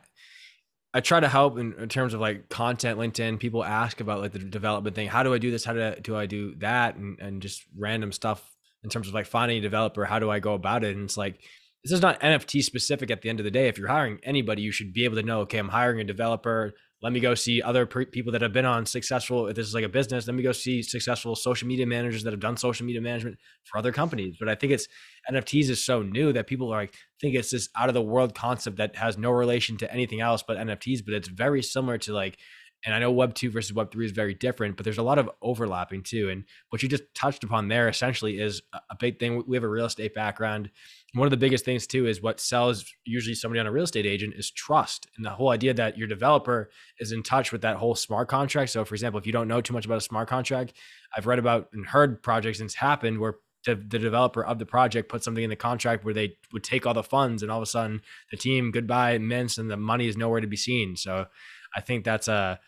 I, 0.93 1.01
try 1.01 1.19
to 1.19 1.27
help 1.27 1.57
in, 1.57 1.73
in, 1.73 1.89
terms 1.89 2.13
of 2.13 2.21
like 2.21 2.49
content. 2.49 2.99
LinkedIn 2.99 3.39
people 3.39 3.63
ask 3.63 3.99
about 3.99 4.21
like 4.21 4.31
the 4.31 4.39
development 4.39 4.95
thing. 4.95 5.07
How 5.07 5.23
do 5.23 5.33
I 5.33 5.37
do 5.37 5.51
this? 5.51 5.65
How 5.65 5.73
do 5.73 5.83
I, 5.83 5.95
do 5.95 6.15
I 6.15 6.25
do 6.25 6.55
that? 6.55 6.95
And 6.95 7.19
and 7.19 7.41
just 7.41 7.63
random 7.77 8.11
stuff 8.11 8.53
in 8.83 8.89
terms 8.89 9.07
of 9.07 9.13
like 9.13 9.25
finding 9.25 9.57
a 9.57 9.61
developer. 9.61 10.05
How 10.05 10.19
do 10.19 10.29
I 10.29 10.39
go 10.39 10.53
about 10.53 10.83
it? 10.83 10.95
And 10.95 11.05
it's 11.05 11.17
like 11.17 11.39
this 11.83 11.91
is 11.91 12.01
not 12.01 12.19
NFT 12.21 12.63
specific. 12.63 13.11
At 13.11 13.21
the 13.21 13.29
end 13.29 13.39
of 13.39 13.43
the 13.43 13.51
day, 13.51 13.67
if 13.67 13.77
you're 13.77 13.87
hiring 13.87 14.19
anybody, 14.23 14.61
you 14.61 14.71
should 14.71 14.93
be 14.93 15.05
able 15.05 15.15
to 15.15 15.23
know. 15.23 15.41
Okay, 15.41 15.57
I'm 15.57 15.69
hiring 15.69 15.99
a 15.99 16.05
developer 16.05 16.73
let 17.03 17.13
me 17.13 17.19
go 17.19 17.35
see 17.35 17.61
other 17.61 17.85
pre- 17.85 18.05
people 18.05 18.31
that 18.31 18.41
have 18.41 18.53
been 18.53 18.65
on 18.65 18.85
successful 18.85 19.47
if 19.47 19.55
this 19.55 19.67
is 19.67 19.73
like 19.73 19.83
a 19.83 19.89
business 19.89 20.25
let 20.25 20.35
me 20.35 20.41
go 20.41 20.53
see 20.53 20.81
successful 20.81 21.35
social 21.35 21.67
media 21.67 21.85
managers 21.85 22.23
that 22.23 22.31
have 22.31 22.39
done 22.39 22.57
social 22.57 22.85
media 22.85 23.01
management 23.01 23.37
for 23.65 23.77
other 23.77 23.91
companies. 23.91 24.35
But 24.39 24.49
i 24.49 24.55
think 24.55 24.73
it's 24.73 24.87
nfts 25.31 25.69
is 25.69 25.83
so 25.83 26.01
new 26.01 26.33
that 26.33 26.47
people 26.47 26.73
are 26.73 26.81
like 26.81 26.95
think 27.23 27.35
it's 27.35 27.51
this 27.51 27.69
out 27.77 27.89
of 27.89 27.93
the 27.93 28.01
world 28.01 28.35
concept 28.35 28.77
that 28.77 28.95
has 28.95 29.17
no 29.17 29.31
relation 29.31 29.77
to 29.77 29.91
anything 29.91 30.19
else 30.19 30.43
but 30.45 30.57
nfts 30.57 30.99
but 31.05 31.13
it's 31.13 31.29
very 31.29 31.63
similar 31.63 31.97
to 31.99 32.13
like 32.13 32.37
and 32.85 32.93
I 32.93 32.99
know 32.99 33.11
Web 33.11 33.33
2 33.33 33.49
versus 33.49 33.73
Web 33.73 33.91
3 33.91 34.05
is 34.05 34.11
very 34.11 34.33
different, 34.33 34.75
but 34.75 34.83
there's 34.83 34.97
a 34.97 35.03
lot 35.03 35.17
of 35.17 35.29
overlapping 35.41 36.03
too. 36.03 36.29
And 36.29 36.43
what 36.69 36.83
you 36.83 36.89
just 36.89 37.03
touched 37.15 37.43
upon 37.43 37.69
there 37.69 37.87
essentially 37.87 38.39
is 38.39 38.61
a 38.73 38.95
big 38.99 39.19
thing. 39.19 39.41
We 39.47 39.55
have 39.55 39.63
a 39.63 39.69
real 39.69 39.85
estate 39.85 40.13
background. 40.13 40.69
One 41.13 41.25
of 41.25 41.31
the 41.31 41.37
biggest 41.37 41.63
things 41.63 41.87
too 41.87 42.07
is 42.07 42.21
what 42.21 42.41
sells 42.41 42.85
usually 43.05 43.35
somebody 43.35 43.59
on 43.59 43.67
a 43.67 43.71
real 43.71 43.85
estate 43.85 44.05
agent 44.05 44.33
is 44.35 44.51
trust. 44.51 45.07
And 45.15 45.25
the 45.25 45.29
whole 45.29 45.49
idea 45.49 45.73
that 45.75 45.97
your 45.97 46.07
developer 46.07 46.69
is 46.99 47.13
in 47.13 47.23
touch 47.23 47.53
with 47.53 47.61
that 47.61 47.77
whole 47.77 47.95
smart 47.95 48.27
contract. 48.27 48.71
So, 48.71 48.83
for 48.83 48.95
example, 48.95 49.19
if 49.19 49.25
you 49.25 49.33
don't 49.33 49.47
know 49.47 49.61
too 49.61 49.73
much 49.73 49.85
about 49.85 49.97
a 49.97 50.01
smart 50.01 50.27
contract, 50.27 50.73
I've 51.15 51.27
read 51.27 51.39
about 51.39 51.69
and 51.71 51.85
heard 51.85 52.21
projects 52.21 52.59
and 52.59 52.67
it's 52.67 52.75
happened 52.75 53.19
where 53.19 53.35
the, 53.65 53.75
the 53.75 53.99
developer 53.99 54.43
of 54.43 54.59
the 54.59 54.65
project 54.65 55.09
put 55.09 55.23
something 55.23 55.43
in 55.43 55.49
the 55.49 55.55
contract 55.55 56.03
where 56.03 56.13
they 56.13 56.35
would 56.51 56.63
take 56.63 56.85
all 56.85 56.93
the 56.93 57.03
funds 57.03 57.41
and 57.41 57.51
all 57.51 57.59
of 57.59 57.63
a 57.63 57.67
sudden 57.67 58.01
the 58.29 58.37
team 58.37 58.71
goodbye 58.71 59.17
mints 59.17 59.57
and 59.57 59.71
the 59.71 59.77
money 59.77 60.07
is 60.07 60.17
nowhere 60.17 60.41
to 60.41 60.47
be 60.47 60.57
seen. 60.57 60.97
So 60.97 61.27
I 61.75 61.81
think 61.81 62.03
that's 62.03 62.27
a 62.27 62.59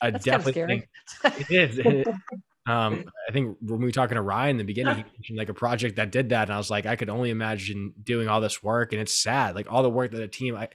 that's 0.00 0.24
definitely 0.24 0.66
think 0.66 0.88
it 1.24 1.50
is. 1.50 2.06
um, 2.66 3.04
I 3.28 3.32
think 3.32 3.56
when 3.60 3.80
we 3.80 3.86
were 3.86 3.92
talking 3.92 4.16
to 4.16 4.22
Ryan 4.22 4.50
in 4.50 4.56
the 4.58 4.64
beginning, 4.64 4.96
he 4.96 5.02
mentioned 5.02 5.38
like 5.38 5.48
a 5.48 5.54
project 5.54 5.96
that 5.96 6.10
did 6.10 6.30
that, 6.30 6.48
and 6.48 6.52
I 6.52 6.58
was 6.58 6.70
like, 6.70 6.86
I 6.86 6.96
could 6.96 7.08
only 7.08 7.30
imagine 7.30 7.92
doing 8.02 8.28
all 8.28 8.40
this 8.40 8.62
work, 8.62 8.92
and 8.92 9.00
it's 9.00 9.16
sad. 9.16 9.54
Like 9.54 9.70
all 9.70 9.82
the 9.82 9.90
work 9.90 10.12
that 10.12 10.22
a 10.22 10.28
team, 10.28 10.56
I, 10.56 10.68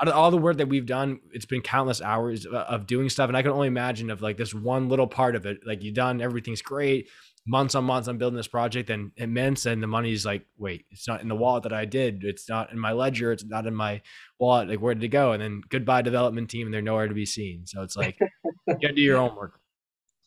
out 0.00 0.08
of 0.08 0.14
all 0.14 0.30
the 0.30 0.38
work 0.38 0.58
that 0.58 0.68
we've 0.68 0.86
done, 0.86 1.20
it's 1.32 1.46
been 1.46 1.60
countless 1.62 2.02
hours 2.02 2.46
of 2.46 2.86
doing 2.86 3.08
stuff, 3.08 3.28
and 3.28 3.36
I 3.36 3.42
can 3.42 3.52
only 3.52 3.68
imagine 3.68 4.10
of 4.10 4.22
like 4.22 4.36
this 4.36 4.54
one 4.54 4.88
little 4.88 5.06
part 5.06 5.36
of 5.36 5.46
it. 5.46 5.58
Like 5.66 5.82
you've 5.82 5.94
done 5.94 6.20
everything's 6.20 6.62
great, 6.62 7.08
months 7.46 7.74
on 7.74 7.84
months 7.84 8.08
on 8.08 8.18
building 8.18 8.36
this 8.36 8.48
project, 8.48 8.90
and 8.90 9.12
immense, 9.16 9.66
and 9.66 9.82
the 9.82 9.86
money's 9.86 10.24
like, 10.24 10.46
wait, 10.56 10.86
it's 10.90 11.06
not 11.06 11.20
in 11.20 11.28
the 11.28 11.34
wallet 11.34 11.62
that 11.64 11.72
I 11.72 11.84
did, 11.84 12.24
it's 12.24 12.48
not 12.48 12.72
in 12.72 12.78
my 12.78 12.92
ledger, 12.92 13.32
it's 13.32 13.44
not 13.44 13.66
in 13.66 13.74
my 13.74 14.00
wallet. 14.38 14.68
Like 14.68 14.80
where 14.80 14.94
did 14.94 15.04
it 15.04 15.08
go? 15.08 15.32
And 15.32 15.42
then 15.42 15.62
goodbye 15.68 16.02
development 16.02 16.50
team, 16.50 16.66
and 16.66 16.74
they're 16.74 16.82
nowhere 16.82 17.08
to 17.08 17.14
be 17.14 17.26
seen. 17.26 17.66
So 17.66 17.82
it's 17.82 17.96
like 17.96 18.18
you 18.66 18.74
gotta 18.80 18.94
do 18.94 19.02
your 19.02 19.18
homework. 19.18 19.60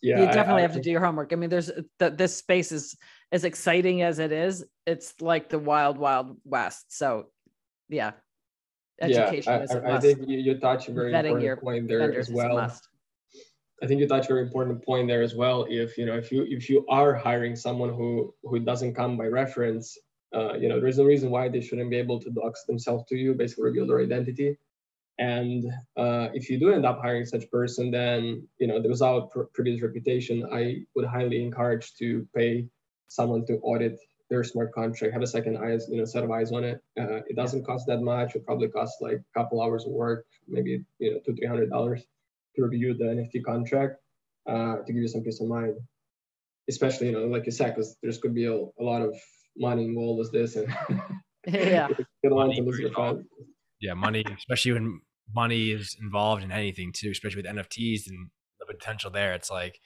Yeah, 0.01 0.19
you 0.19 0.25
definitely 0.27 0.53
I, 0.53 0.57
I, 0.57 0.61
have 0.61 0.73
to 0.73 0.81
do 0.81 0.91
your 0.91 1.03
homework. 1.03 1.33
I 1.33 1.35
mean, 1.35 1.49
there's 1.49 1.71
that 1.99 2.17
this 2.17 2.35
space 2.35 2.71
is 2.71 2.95
as 3.31 3.43
exciting 3.43 4.03
as 4.03 4.19
it 4.19 4.31
is. 4.31 4.63
It's 4.85 5.19
like 5.21 5.49
the 5.49 5.59
wild, 5.59 5.97
wild 5.97 6.37
west. 6.45 6.95
So, 6.95 7.27
yeah, 7.89 8.11
education 9.01 9.65
yeah, 9.69 9.79
I, 9.85 9.95
I, 9.95 9.99
think 9.99 10.19
you, 10.27 10.37
you 10.37 10.59
touch 10.59 10.87
a 10.87 10.93
very 10.93 11.11
Vetting 11.11 11.31
important 11.31 11.61
point 11.61 11.87
there 11.87 12.19
as 12.19 12.29
well. 12.29 12.71
I 13.81 13.85
think 13.85 13.99
you 13.99 14.07
touch 14.07 14.25
a 14.25 14.29
very 14.29 14.41
important 14.41 14.83
point 14.83 15.07
there 15.07 15.21
as 15.21 15.35
well. 15.35 15.65
If 15.69 15.97
you 15.97 16.05
know, 16.05 16.15
if 16.15 16.31
you 16.31 16.45
if 16.49 16.69
you 16.69 16.85
are 16.89 17.13
hiring 17.13 17.55
someone 17.55 17.93
who 17.93 18.33
who 18.43 18.59
doesn't 18.59 18.95
come 18.95 19.17
by 19.17 19.27
reference, 19.27 19.97
uh, 20.33 20.53
you 20.53 20.67
know, 20.67 20.79
there's 20.79 20.97
no 20.97 21.05
reason 21.05 21.29
why 21.29 21.47
they 21.47 21.61
shouldn't 21.61 21.89
be 21.89 21.97
able 21.97 22.19
to 22.21 22.29
dox 22.31 22.63
themselves 22.63 23.05
to 23.09 23.15
you, 23.15 23.33
basically 23.33 23.65
reveal 23.65 23.87
their 23.87 24.01
identity. 24.01 24.57
And 25.19 25.65
uh, 25.95 26.29
if 26.33 26.49
you 26.49 26.59
do 26.59 26.71
end 26.71 26.85
up 26.85 27.01
hiring 27.01 27.25
such 27.25 27.49
person, 27.51 27.91
then 27.91 28.47
you 28.59 28.67
know, 28.67 28.81
without 28.81 29.31
pr- 29.31 29.49
previous 29.53 29.81
reputation, 29.81 30.47
I 30.51 30.85
would 30.95 31.05
highly 31.05 31.43
encourage 31.43 31.93
to 31.95 32.27
pay 32.35 32.67
someone 33.07 33.45
to 33.45 33.57
audit 33.59 33.99
their 34.29 34.43
smart 34.43 34.73
contract, 34.73 35.13
have 35.13 35.21
a 35.21 35.27
second 35.27 35.57
eyes, 35.57 35.87
you 35.89 35.97
know, 35.97 36.05
set 36.05 36.23
of 36.23 36.31
eyes 36.31 36.51
on 36.51 36.63
it. 36.63 36.81
Uh, 36.99 37.21
it 37.29 37.35
doesn't 37.35 37.65
cost 37.65 37.87
that 37.87 38.01
much. 38.01 38.35
It 38.35 38.45
probably 38.45 38.67
costs 38.67 39.01
like 39.01 39.21
a 39.21 39.39
couple 39.39 39.61
hours 39.61 39.85
of 39.85 39.91
work, 39.91 40.25
maybe 40.47 40.83
you 40.99 41.11
know, 41.11 41.19
two 41.25 41.35
three 41.35 41.47
hundred 41.47 41.69
dollars 41.69 42.03
to 42.57 42.65
review 42.65 42.93
the 42.93 43.05
NFT 43.05 43.43
contract 43.43 43.97
uh, 44.47 44.77
to 44.77 44.93
give 44.93 45.01
you 45.01 45.07
some 45.07 45.21
peace 45.21 45.41
of 45.41 45.47
mind. 45.47 45.75
Especially, 46.69 47.07
you 47.07 47.13
know, 47.13 47.25
like 47.27 47.45
you 47.45 47.51
said, 47.51 47.75
because 47.75 47.95
there's 48.03 48.17
could 48.17 48.35
be 48.35 48.45
a, 48.45 48.53
a 48.53 48.83
lot 48.83 49.01
of 49.01 49.15
money 49.57 49.85
involved 49.85 50.19
with 50.19 50.31
this, 50.33 50.57
and 50.57 50.67
yeah, 51.47 51.87
yeah, 53.79 53.93
money, 53.93 54.25
especially 54.37 54.73
when 54.73 54.99
money 55.33 55.71
is 55.71 55.95
involved 56.01 56.43
in 56.43 56.51
anything 56.51 56.91
too, 56.93 57.09
especially 57.11 57.41
with 57.41 57.51
NFTs 57.51 58.07
and 58.07 58.29
the 58.59 58.65
potential 58.65 59.11
there. 59.11 59.33
It's 59.33 59.49
like 59.49 59.79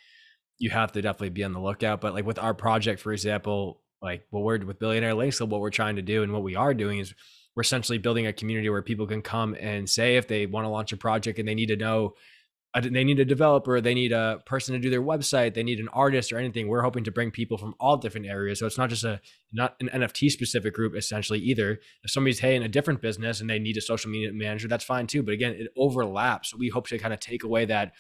you 0.58 0.70
have 0.70 0.92
to 0.94 1.02
definitely 1.02 1.30
be 1.30 1.44
on 1.44 1.54
the 1.54 1.60
lookout. 1.60 2.02
But 2.02 2.14
like 2.14 2.26
with 2.26 2.40
our 2.40 2.54
project, 2.54 3.00
for 3.00 3.12
example, 3.12 3.82
like 4.02 4.26
what 4.30 4.44
we're 4.44 4.60
with 4.60 4.80
Billionaire 4.80 5.14
Links, 5.14 5.38
So 5.38 5.46
what 5.46 5.62
we're 5.62 5.70
trying 5.70 5.96
to 5.96 6.02
do 6.02 6.24
and 6.24 6.32
what 6.32 6.44
we 6.44 6.56
are 6.56 6.74
doing 6.74 7.00
is 7.00 7.14
we're 7.56 7.62
essentially 7.62 7.98
building 7.98 8.28
a 8.28 8.34
community 8.34 8.70
where 8.70 8.82
people 8.82 9.08
can 9.08 9.22
come 9.22 9.56
and 9.60 9.90
say 9.90 10.18
if 10.18 10.28
they 10.28 10.46
want 10.46 10.66
to 10.66 10.70
launch 10.70 10.94
a 10.94 10.98
project 10.98 11.40
and 11.40 11.48
they 11.48 11.56
need 11.56 11.68
to 11.68 11.76
know 11.76 12.14
they 12.80 13.04
need 13.04 13.20
a 13.20 13.26
developer, 13.26 13.82
they 13.82 13.94
need 13.94 14.14
a 14.14 14.42
person 14.46 14.74
to 14.74 14.80
do 14.80 14.90
their 14.90 15.02
website, 15.02 15.54
they 15.54 15.64
need 15.64 15.80
an 15.80 15.90
artist 15.90 16.32
or 16.32 16.38
anything. 16.38 16.68
We're 16.68 16.84
hoping 16.84 17.04
to 17.04 17.12
bring 17.12 17.30
people 17.30 17.58
from 17.58 17.76
all 17.80 17.98
different 17.98 18.28
areas. 18.28 18.60
So 18.60 18.66
it's 18.66 18.78
not 18.78 18.90
just 18.90 19.04
a 19.04 19.20
not 19.52 19.76
an 19.82 19.90
NFT 19.90 20.32
specific 20.32 20.74
group 20.74 20.96
essentially 20.96 21.40
either. 21.40 21.80
If 22.04 22.12
somebody's 22.12 22.40
hey 22.40 22.56
in 22.56 22.64
a 22.64 22.70
different 22.70 23.02
business 23.02 23.42
and 23.42 23.50
they 23.50 23.60
need 23.60 23.76
a 23.76 23.82
social 23.82 24.10
media 24.10 24.32
manager, 24.32 24.70
that's 24.70 24.86
fine 24.86 25.06
too. 25.06 25.22
But 25.22 25.34
again, 25.34 25.54
it 25.54 25.68
overlaps. 25.76 26.56
We 26.56 26.70
hope 26.70 26.88
to 26.88 26.98
kind 26.98 27.14
of 27.14 27.20
take 27.20 27.44
away 27.44 27.66
that 27.66 27.92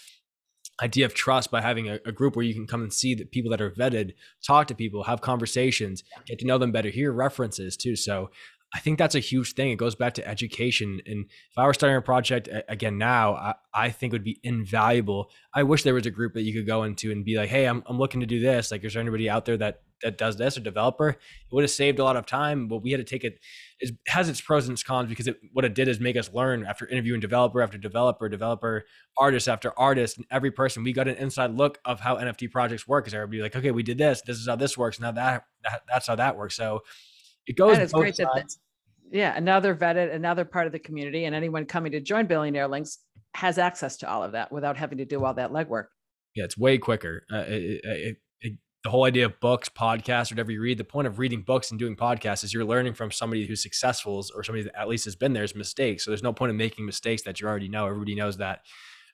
idea 0.81 1.05
of 1.05 1.13
trust 1.13 1.51
by 1.51 1.61
having 1.61 1.89
a, 1.89 1.99
a, 2.05 2.11
group 2.11 2.35
where 2.35 2.45
you 2.45 2.53
can 2.53 2.65
come 2.65 2.81
and 2.81 2.93
see 2.93 3.13
the 3.13 3.25
people 3.25 3.51
that 3.51 3.61
are 3.61 3.69
vetted, 3.71 4.13
talk 4.45 4.67
to 4.67 4.73
people, 4.73 5.03
have 5.03 5.21
conversations, 5.21 6.03
get 6.25 6.39
to 6.39 6.45
know 6.45 6.57
them 6.57 6.71
better, 6.71 6.89
hear 6.89 7.11
references 7.11 7.77
too. 7.77 7.95
So 7.95 8.31
I 8.73 8.79
think 8.79 8.97
that's 8.97 9.15
a 9.15 9.19
huge 9.19 9.53
thing. 9.53 9.71
It 9.71 9.75
goes 9.75 9.95
back 9.95 10.13
to 10.13 10.27
education. 10.27 11.01
And 11.05 11.25
if 11.25 11.57
I 11.57 11.65
were 11.65 11.73
starting 11.73 11.97
a 11.97 12.01
project 12.01 12.47
again 12.69 12.97
now, 12.97 13.35
I, 13.35 13.55
I 13.73 13.89
think 13.89 14.13
it 14.13 14.15
would 14.15 14.23
be 14.23 14.39
invaluable. 14.43 15.29
I 15.53 15.63
wish 15.63 15.83
there 15.83 15.93
was 15.93 16.05
a 16.05 16.11
group 16.11 16.33
that 16.35 16.43
you 16.43 16.53
could 16.53 16.67
go 16.67 16.83
into 16.83 17.11
and 17.11 17.25
be 17.25 17.35
like, 17.35 17.49
hey, 17.49 17.65
I'm, 17.65 17.83
I'm 17.87 17.97
looking 17.97 18.21
to 18.21 18.25
do 18.25 18.39
this. 18.39 18.71
Like, 18.71 18.85
is 18.85 18.93
there 18.93 19.01
anybody 19.01 19.29
out 19.29 19.45
there 19.45 19.57
that 19.57 19.81
that 20.03 20.17
does 20.17 20.37
this, 20.37 20.57
a 20.57 20.59
developer? 20.59 21.09
It 21.09 21.17
would 21.51 21.63
have 21.63 21.69
saved 21.69 21.99
a 21.99 22.03
lot 22.03 22.15
of 22.15 22.25
time, 22.25 22.67
but 22.67 22.81
we 22.81 22.91
had 22.91 22.97
to 22.97 23.03
take 23.03 23.23
it. 23.23 23.39
It 23.79 23.95
has 24.07 24.29
its 24.29 24.41
pros 24.41 24.67
and 24.67 24.73
its 24.73 24.83
cons 24.83 25.09
because 25.09 25.27
it, 25.27 25.37
what 25.53 25.65
it 25.65 25.75
did 25.75 25.87
is 25.87 25.99
make 25.99 26.17
us 26.17 26.33
learn 26.33 26.65
after 26.65 26.87
interviewing 26.87 27.19
developer 27.19 27.61
after 27.61 27.77
developer, 27.77 28.27
developer, 28.29 28.85
artist 29.17 29.47
after 29.47 29.77
artist, 29.77 30.17
and 30.17 30.25
every 30.31 30.49
person. 30.49 30.83
We 30.83 30.93
got 30.93 31.07
an 31.07 31.17
inside 31.17 31.51
look 31.51 31.79
of 31.85 31.99
how 31.99 32.15
NFT 32.15 32.51
projects 32.51 32.87
work. 32.87 33.03
Because 33.03 33.13
everybody 33.13 33.41
like, 33.41 33.55
okay, 33.55 33.71
we 33.71 33.83
did 33.83 33.97
this. 33.97 34.21
This 34.21 34.37
is 34.37 34.47
how 34.47 34.55
this 34.55 34.77
works. 34.77 34.99
Now 34.99 35.11
that, 35.11 35.45
that 35.63 35.83
that's 35.87 36.07
how 36.07 36.15
that 36.15 36.37
works. 36.37 36.55
So 36.55 36.81
it 37.47 37.57
goes. 37.57 37.73
And 37.73 37.83
it's 37.83 37.93
great 37.93 38.15
sides. 38.15 38.59
that. 39.11 39.17
yeah, 39.17 39.35
another 39.35 39.75
vetted, 39.75 40.13
another 40.13 40.45
part 40.45 40.67
of 40.67 40.71
the 40.71 40.79
community, 40.79 41.25
and 41.25 41.35
anyone 41.35 41.65
coming 41.65 41.91
to 41.91 41.99
join 41.99 42.27
Billionaire 42.27 42.67
Links 42.67 42.99
has 43.33 43.57
access 43.57 43.97
to 43.97 44.09
all 44.09 44.23
of 44.23 44.33
that 44.33 44.51
without 44.51 44.77
having 44.77 44.97
to 44.97 45.05
do 45.05 45.23
all 45.23 45.33
that 45.33 45.51
legwork. 45.51 45.85
Yeah, 46.35 46.45
it's 46.45 46.57
way 46.57 46.77
quicker. 46.77 47.23
Uh, 47.31 47.43
it, 47.47 47.81
it, 47.83 48.17
it, 48.41 48.53
the 48.83 48.89
whole 48.89 49.03
idea 49.03 49.25
of 49.25 49.39
books, 49.39 49.69
podcasts, 49.69 50.31
whatever 50.31 50.51
you 50.51 50.61
read, 50.61 50.77
the 50.77 50.83
point 50.83 51.07
of 51.07 51.19
reading 51.19 51.43
books 51.43 51.71
and 51.71 51.79
doing 51.79 51.95
podcasts 51.95 52.43
is 52.43 52.53
you're 52.53 52.65
learning 52.65 52.93
from 52.93 53.11
somebody 53.11 53.45
who's 53.45 53.61
successful 53.61 54.25
or 54.33 54.43
somebody 54.43 54.63
that 54.63 54.79
at 54.79 54.87
least 54.87 55.05
has 55.05 55.15
been 55.15 55.33
there's 55.33 55.55
mistakes. 55.55 56.03
So 56.03 56.11
there's 56.11 56.23
no 56.23 56.33
point 56.33 56.49
in 56.49 56.57
making 56.57 56.85
mistakes 56.85 57.21
that 57.23 57.39
you 57.39 57.47
already 57.47 57.67
know. 57.67 57.85
Everybody 57.85 58.15
knows 58.15 58.37
that. 58.37 58.61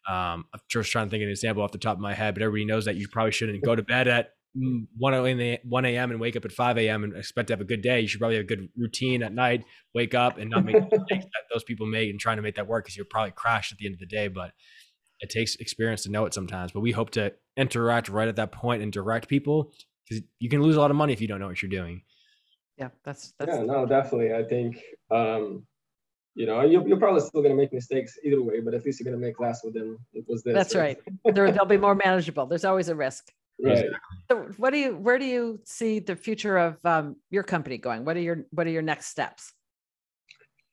Um, 0.07 0.45
I'm 0.53 0.61
just 0.69 0.89
trying 0.89 1.07
to 1.07 1.09
think 1.09 1.21
of 1.21 1.27
an 1.27 1.31
example 1.31 1.63
off 1.63 1.73
the 1.73 1.77
top 1.77 1.97
of 1.97 2.01
my 2.01 2.13
head, 2.13 2.33
but 2.33 2.43
everybody 2.43 2.63
knows 2.63 2.85
that 2.85 2.95
you 2.95 3.09
probably 3.09 3.33
shouldn't 3.33 3.61
go 3.61 3.75
to 3.75 3.83
bed 3.83 4.07
at 4.07 4.29
1 4.53 5.13
in 5.13 5.37
the 5.37 5.59
one 5.63 5.85
a.m. 5.85 6.11
and 6.11 6.19
wake 6.19 6.35
up 6.35 6.45
at 6.45 6.51
5 6.51 6.77
a.m. 6.79 7.03
and 7.03 7.15
expect 7.15 7.47
to 7.47 7.53
have 7.53 7.61
a 7.61 7.65
good 7.65 7.81
day. 7.81 8.01
You 8.01 8.07
should 8.07 8.19
probably 8.19 8.37
have 8.37 8.45
a 8.45 8.47
good 8.47 8.69
routine 8.75 9.21
at 9.23 9.33
night, 9.33 9.65
wake 9.93 10.15
up 10.15 10.37
and 10.37 10.49
not 10.49 10.65
make 10.65 10.75
mistakes 10.75 10.95
that 11.09 11.43
those 11.53 11.63
people 11.63 11.85
make 11.85 12.09
and 12.09 12.19
trying 12.19 12.37
to 12.37 12.41
make 12.41 12.55
that 12.55 12.67
work 12.67 12.85
because 12.85 12.97
you'll 12.97 13.05
probably 13.09 13.31
crash 13.31 13.71
at 13.71 13.77
the 13.77 13.85
end 13.85 13.93
of 13.93 13.99
the 13.99 14.07
day. 14.07 14.27
But 14.27 14.51
it 15.19 15.29
takes 15.29 15.55
experience 15.55 16.03
to 16.03 16.11
know 16.11 16.25
it 16.25 16.33
sometimes. 16.33 16.71
But 16.71 16.81
we 16.81 16.91
hope 16.91 17.11
to 17.11 17.33
interact 17.55 18.09
right 18.09 18.27
at 18.27 18.35
that 18.37 18.51
point 18.51 18.81
and 18.81 18.91
direct 18.91 19.27
people 19.27 19.71
because 20.07 20.23
you 20.39 20.49
can 20.49 20.61
lose 20.61 20.75
a 20.75 20.79
lot 20.79 20.91
of 20.91 20.97
money 20.97 21.13
if 21.13 21.21
you 21.21 21.27
don't 21.27 21.39
know 21.39 21.47
what 21.47 21.61
you're 21.61 21.69
doing. 21.69 22.01
Yeah, 22.77 22.89
that's, 23.03 23.33
that's 23.39 23.51
yeah, 23.51 23.63
no, 23.63 23.85
definitely. 23.85 24.33
I 24.33 24.43
think, 24.43 24.79
um, 25.09 25.65
you 26.35 26.45
know, 26.45 26.61
you're, 26.61 26.87
you're 26.87 26.99
probably 26.99 27.21
still 27.21 27.41
going 27.41 27.55
to 27.55 27.57
make 27.57 27.73
mistakes 27.73 28.13
either 28.23 28.41
way, 28.41 28.59
but 28.59 28.75
at 28.75 28.85
least 28.85 28.99
you're 28.99 29.11
going 29.11 29.19
to 29.19 29.25
make 29.25 29.39
less 29.39 29.61
with 29.63 29.73
them. 29.73 29.97
It 30.13 30.25
was 30.27 30.43
this. 30.43 30.53
That's 30.53 30.75
right. 30.75 30.99
right. 31.25 31.35
there, 31.35 31.51
they'll 31.51 31.65
be 31.65 31.77
more 31.77 31.95
manageable. 31.95 32.45
There's 32.45 32.65
always 32.65 32.89
a 32.89 32.95
risk. 32.95 33.31
Right. 33.59 33.85
So 34.29 34.49
what 34.57 34.71
do 34.71 34.77
you 34.77 34.95
where 34.95 35.17
do 35.17 35.25
you 35.25 35.59
see 35.63 35.99
the 35.99 36.15
future 36.15 36.57
of 36.57 36.77
um, 36.85 37.15
your 37.31 37.43
company 37.43 37.77
going? 37.77 38.05
What 38.05 38.15
are 38.15 38.21
your 38.21 38.45
what 38.51 38.67
are 38.67 38.71
your 38.71 38.81
next 38.81 39.07
steps? 39.07 39.53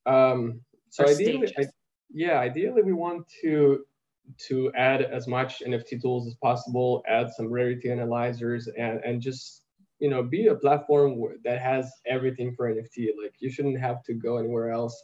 Um, 0.07 0.61
so 0.91 1.05
or 1.05 1.09
ideally, 1.09 1.53
I, 1.59 1.65
yeah, 2.13 2.39
ideally 2.39 2.83
we 2.83 2.93
want 2.93 3.27
to 3.43 3.85
to 4.49 4.73
add 4.75 5.03
as 5.03 5.27
much 5.27 5.63
NFT 5.67 6.01
tools 6.01 6.27
as 6.27 6.35
possible, 6.35 7.03
add 7.09 7.31
some 7.37 7.49
rarity 7.49 7.91
analyzers, 7.91 8.69
and 8.79 9.01
and 9.05 9.21
just 9.21 9.63
you 9.99 10.11
know 10.11 10.23
be 10.23 10.49
a 10.49 10.55
platform 10.55 11.19
that 11.45 11.61
has 11.61 11.91
everything 12.07 12.55
for 12.55 12.71
NFT. 12.71 13.09
Like 13.23 13.35
you 13.39 13.51
shouldn't 13.51 13.81
have 13.81 14.03
to 14.05 14.15
go 14.15 14.37
anywhere 14.37 14.71
else. 14.71 15.03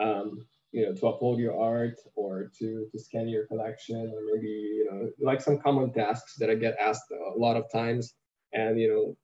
Um, 0.00 0.44
you 0.74 0.84
know, 0.84 0.92
to 0.92 1.02
upload 1.02 1.38
your 1.38 1.56
art 1.56 1.94
or 2.16 2.50
to, 2.58 2.88
to 2.90 2.98
scan 2.98 3.28
your 3.28 3.46
collection 3.46 4.12
or 4.12 4.20
maybe, 4.34 4.48
you 4.48 4.88
know, 4.90 5.08
like 5.20 5.40
some 5.40 5.56
common 5.56 5.92
tasks 5.92 6.34
that 6.38 6.50
I 6.50 6.56
get 6.56 6.74
asked 6.80 7.12
a 7.12 7.38
lot 7.38 7.56
of 7.56 7.70
times. 7.70 8.12
And, 8.52 8.80
you 8.80 8.88
know, 8.90 9.16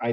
I, 0.00 0.10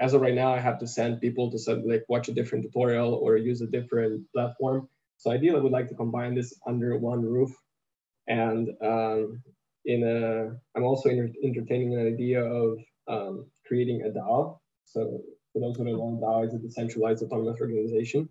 as 0.00 0.14
of 0.14 0.22
right 0.22 0.34
now, 0.34 0.54
I 0.54 0.60
have 0.60 0.78
to 0.78 0.86
send 0.86 1.20
people 1.20 1.50
to 1.50 1.58
sort 1.58 1.86
like 1.86 2.04
watch 2.08 2.28
a 2.28 2.32
different 2.32 2.64
tutorial 2.64 3.12
or 3.12 3.36
use 3.36 3.60
a 3.60 3.66
different 3.66 4.24
platform. 4.34 4.88
So 5.18 5.30
ideally, 5.30 5.58
I 5.58 5.62
would 5.62 5.72
like 5.72 5.88
to 5.88 5.94
combine 5.94 6.34
this 6.34 6.58
under 6.66 6.96
one 6.96 7.20
roof. 7.20 7.50
And 8.26 8.70
um, 8.82 9.42
in 9.84 10.04
a, 10.04 10.56
I'm 10.74 10.84
also 10.84 11.10
entertaining 11.10 11.98
an 11.98 12.06
idea 12.06 12.42
of 12.42 12.78
um, 13.08 13.46
creating 13.66 14.04
a 14.06 14.18
DAO. 14.18 14.58
So 14.86 15.20
for 15.52 15.60
those 15.60 15.76
who 15.76 15.84
don't 15.84 15.98
know, 15.98 16.18
DAO 16.22 16.46
is 16.46 16.54
a 16.54 16.58
decentralized 16.58 17.22
autonomous 17.22 17.60
organization. 17.60 18.30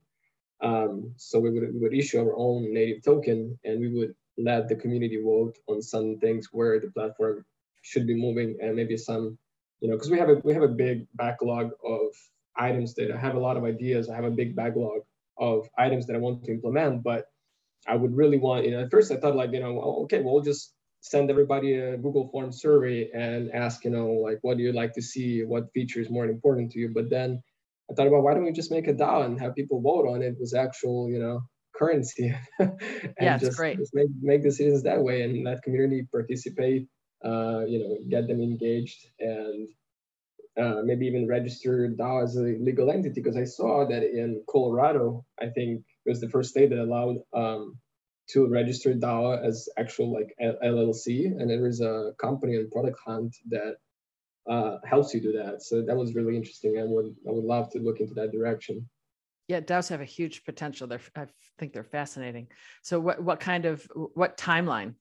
Um, 0.61 1.13
so 1.17 1.39
we 1.39 1.51
would, 1.51 1.73
we 1.73 1.79
would 1.79 1.93
issue 1.93 2.19
our 2.19 2.35
own 2.35 2.73
native 2.73 3.03
token 3.03 3.57
and 3.63 3.79
we 3.79 3.93
would 3.93 4.15
let 4.37 4.67
the 4.67 4.75
community 4.75 5.21
vote 5.23 5.57
on 5.67 5.81
some 5.81 6.17
things 6.19 6.49
where 6.51 6.79
the 6.79 6.91
platform 6.91 7.45
should 7.81 8.07
be 8.07 8.15
moving 8.15 8.57
and 8.61 8.75
maybe 8.75 8.97
some, 8.97 9.37
you 9.81 9.89
know, 9.89 9.95
because 9.95 10.09
we 10.09 10.19
have 10.19 10.29
a 10.29 10.35
we 10.43 10.53
have 10.53 10.63
a 10.63 10.67
big 10.67 11.07
backlog 11.15 11.71
of 11.85 12.07
items 12.55 12.93
that 12.95 13.11
I 13.11 13.17
have 13.17 13.35
a 13.35 13.39
lot 13.39 13.57
of 13.57 13.63
ideas. 13.63 14.09
I 14.09 14.15
have 14.15 14.25
a 14.25 14.31
big 14.31 14.55
backlog 14.55 15.01
of 15.37 15.69
items 15.77 16.07
that 16.07 16.15
I 16.15 16.19
want 16.19 16.43
to 16.45 16.51
implement, 16.51 17.03
but 17.03 17.25
I 17.87 17.95
would 17.95 18.15
really 18.15 18.37
want, 18.37 18.65
you 18.65 18.71
know, 18.71 18.81
at 18.81 18.91
first 18.91 19.11
I 19.11 19.17
thought 19.17 19.35
like, 19.35 19.51
you 19.51 19.59
know, 19.59 19.73
well, 19.73 20.01
okay, 20.03 20.21
we'll 20.21 20.41
just 20.41 20.73
send 21.01 21.29
everybody 21.29 21.75
a 21.75 21.97
Google 21.97 22.27
form 22.29 22.51
survey 22.51 23.09
and 23.13 23.51
ask, 23.51 23.85
you 23.85 23.91
know, 23.91 24.07
like, 24.07 24.39
what 24.41 24.57
do 24.57 24.63
you 24.63 24.73
like 24.73 24.93
to 24.93 25.01
see? 25.01 25.43
What 25.43 25.71
feature 25.73 26.01
is 26.01 26.09
more 26.09 26.25
important 26.25 26.71
to 26.71 26.79
you? 26.79 26.89
But 26.93 27.09
then 27.09 27.41
I 27.89 27.93
thought 27.93 28.07
about 28.07 28.23
why 28.23 28.33
don't 28.33 28.43
we 28.43 28.51
just 28.51 28.71
make 28.71 28.87
a 28.87 28.93
DAO 28.93 29.25
and 29.25 29.39
have 29.39 29.55
people 29.55 29.81
vote 29.81 30.07
on 30.07 30.21
it 30.21 30.35
with 30.39 30.53
actual, 30.55 31.09
you 31.09 31.19
know, 31.19 31.41
currency. 31.75 32.33
and 32.59 32.71
yeah, 33.19 33.37
just, 33.37 33.57
great. 33.57 33.77
Just 33.77 33.93
make, 33.93 34.09
make 34.21 34.43
decisions 34.43 34.83
that 34.83 35.01
way 35.01 35.21
and 35.21 35.43
let 35.45 35.63
community 35.63 36.05
participate, 36.11 36.87
uh, 37.23 37.65
you 37.65 37.79
know, 37.79 37.97
get 38.09 38.27
them 38.27 38.41
engaged 38.41 39.07
and 39.19 39.69
uh, 40.59 40.81
maybe 40.83 41.05
even 41.05 41.27
register 41.27 41.87
DAO 41.97 42.23
as 42.23 42.35
a 42.35 42.41
legal 42.41 42.91
entity. 42.91 43.21
Because 43.21 43.37
I 43.37 43.45
saw 43.45 43.87
that 43.87 44.03
in 44.03 44.43
Colorado, 44.49 45.25
I 45.39 45.47
think 45.47 45.83
it 46.05 46.09
was 46.09 46.19
the 46.19 46.29
first 46.29 46.49
state 46.49 46.71
that 46.71 46.79
allowed 46.79 47.17
um, 47.33 47.77
to 48.31 48.47
register 48.49 48.93
DAO 48.93 49.41
as 49.41 49.69
actual 49.77 50.11
like 50.11 50.35
LLC. 50.41 51.25
And 51.25 51.49
there 51.49 51.67
is 51.67 51.79
a 51.79 52.11
company 52.19 52.57
on 52.57 52.69
Product 52.69 52.97
Hunt 53.05 53.35
that 53.49 53.75
uh, 54.49 54.77
helps 54.85 55.13
you 55.13 55.21
do 55.21 55.31
that. 55.33 55.61
So 55.61 55.81
that 55.81 55.95
was 55.95 56.15
really 56.15 56.35
interesting. 56.35 56.79
I 56.79 56.83
would 56.83 57.15
I 57.27 57.31
would 57.31 57.43
love 57.43 57.69
to 57.71 57.79
look 57.79 57.99
into 57.99 58.13
that 58.15 58.31
direction. 58.31 58.87
Yeah, 59.47 59.61
DAOs 59.61 59.89
have 59.89 60.01
a 60.01 60.05
huge 60.05 60.43
potential. 60.43 60.87
They're 60.87 61.01
I 61.15 61.25
think 61.57 61.73
they're 61.73 61.83
fascinating. 61.83 62.47
So 62.83 62.99
what 62.99 63.21
what 63.21 63.39
kind 63.39 63.65
of 63.65 63.87
what 64.13 64.37
timeline 64.37 64.95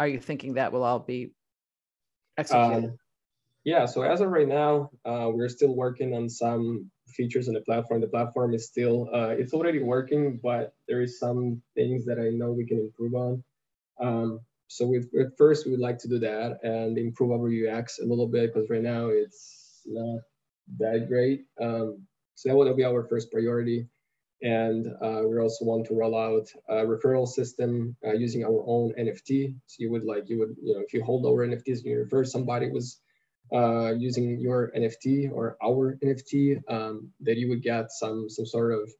are 0.00 0.08
you 0.08 0.20
thinking 0.20 0.54
that 0.54 0.72
will 0.72 0.84
all 0.84 1.00
be 1.00 1.32
executed? 2.36 2.90
Um, 2.90 2.98
yeah, 3.64 3.84
so 3.84 4.02
as 4.02 4.20
of 4.20 4.30
right 4.30 4.46
now, 4.46 4.90
uh, 5.04 5.28
we're 5.32 5.48
still 5.48 5.74
working 5.74 6.14
on 6.14 6.28
some 6.28 6.90
features 7.08 7.48
on 7.48 7.54
the 7.54 7.62
platform. 7.62 8.00
The 8.00 8.06
platform 8.06 8.54
is 8.54 8.66
still 8.66 9.08
uh, 9.12 9.30
it's 9.30 9.52
already 9.52 9.82
working, 9.82 10.38
but 10.42 10.74
there 10.86 11.02
is 11.02 11.18
some 11.18 11.60
things 11.74 12.04
that 12.06 12.18
I 12.20 12.28
know 12.28 12.52
we 12.52 12.66
can 12.66 12.78
improve 12.78 13.14
on. 13.14 13.44
Um, 14.00 14.40
so 14.68 14.86
we 14.86 14.98
at 15.20 15.36
first 15.38 15.64
we 15.64 15.72
would 15.72 15.80
like 15.80 15.98
to 15.98 16.08
do 16.08 16.18
that 16.18 16.58
and 16.62 16.98
improve 16.98 17.30
our 17.30 17.48
UX 17.48 17.98
a 17.98 18.04
little 18.04 18.26
bit 18.26 18.52
because 18.52 18.68
right 18.70 18.82
now 18.82 19.08
it's 19.08 19.82
not 19.86 20.20
that 20.78 21.08
great. 21.08 21.44
Um, 21.60 22.06
so 22.34 22.48
that 22.48 22.56
will 22.56 22.74
be 22.74 22.84
our 22.84 23.04
first 23.04 23.30
priority. 23.30 23.88
And 24.42 24.86
uh, 25.02 25.22
we 25.26 25.38
also 25.38 25.64
want 25.64 25.86
to 25.86 25.94
roll 25.94 26.14
out 26.14 26.46
a 26.68 26.84
referral 26.84 27.26
system 27.26 27.96
uh, 28.06 28.12
using 28.12 28.44
our 28.44 28.62
own 28.66 28.92
NFT. 28.98 29.54
So 29.66 29.76
you 29.78 29.90
would 29.90 30.04
like, 30.04 30.28
you 30.28 30.38
would, 30.40 30.56
you 30.62 30.74
know, 30.74 30.80
if 30.80 30.92
you 30.92 31.02
hold 31.02 31.24
our 31.24 31.46
NFTs 31.46 31.78
and 31.78 31.86
you 31.86 31.98
refer 32.00 32.24
somebody 32.24 32.70
was 32.70 33.00
uh, 33.54 33.94
using 33.94 34.38
your 34.38 34.72
NFT 34.76 35.30
or 35.32 35.56
our 35.64 35.96
NFT, 36.04 36.60
um, 36.68 37.12
that 37.20 37.38
you 37.38 37.48
would 37.48 37.62
get 37.62 37.92
some 37.92 38.28
some 38.28 38.44
sort 38.44 38.72
of 38.74 38.90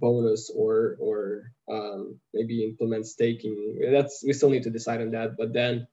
bonus 0.00 0.50
or 0.54 0.96
or 1.00 1.52
um, 1.70 2.18
maybe 2.34 2.64
implement 2.64 3.06
staking. 3.06 3.78
That's 3.90 4.22
we 4.26 4.32
still 4.32 4.50
need 4.50 4.62
to 4.64 4.70
decide 4.70 5.00
on 5.00 5.10
that. 5.12 5.36
But 5.36 5.52
then 5.52 5.86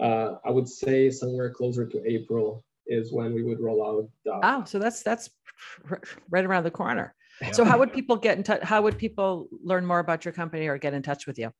uh, 0.00 0.34
I 0.44 0.50
would 0.50 0.68
say 0.68 1.10
somewhere 1.10 1.50
closer 1.50 1.86
to 1.86 2.02
April 2.06 2.64
is 2.86 3.12
when 3.12 3.34
we 3.34 3.42
would 3.42 3.60
roll 3.60 3.84
out. 3.84 4.08
DAO. 4.26 4.40
Oh, 4.42 4.64
so 4.64 4.78
that's 4.78 5.02
that's 5.02 5.30
right 6.30 6.44
around 6.44 6.64
the 6.64 6.70
corner. 6.70 7.14
Yeah. 7.42 7.52
So 7.52 7.64
how 7.64 7.78
would 7.78 7.92
people 7.92 8.16
get 8.16 8.38
in 8.38 8.44
touch? 8.44 8.62
How 8.62 8.82
would 8.82 8.96
people 8.98 9.48
learn 9.62 9.84
more 9.84 9.98
about 9.98 10.24
your 10.24 10.32
company 10.32 10.68
or 10.68 10.78
get 10.78 10.94
in 10.94 11.02
touch 11.02 11.26
with 11.26 11.38
you? 11.38 11.52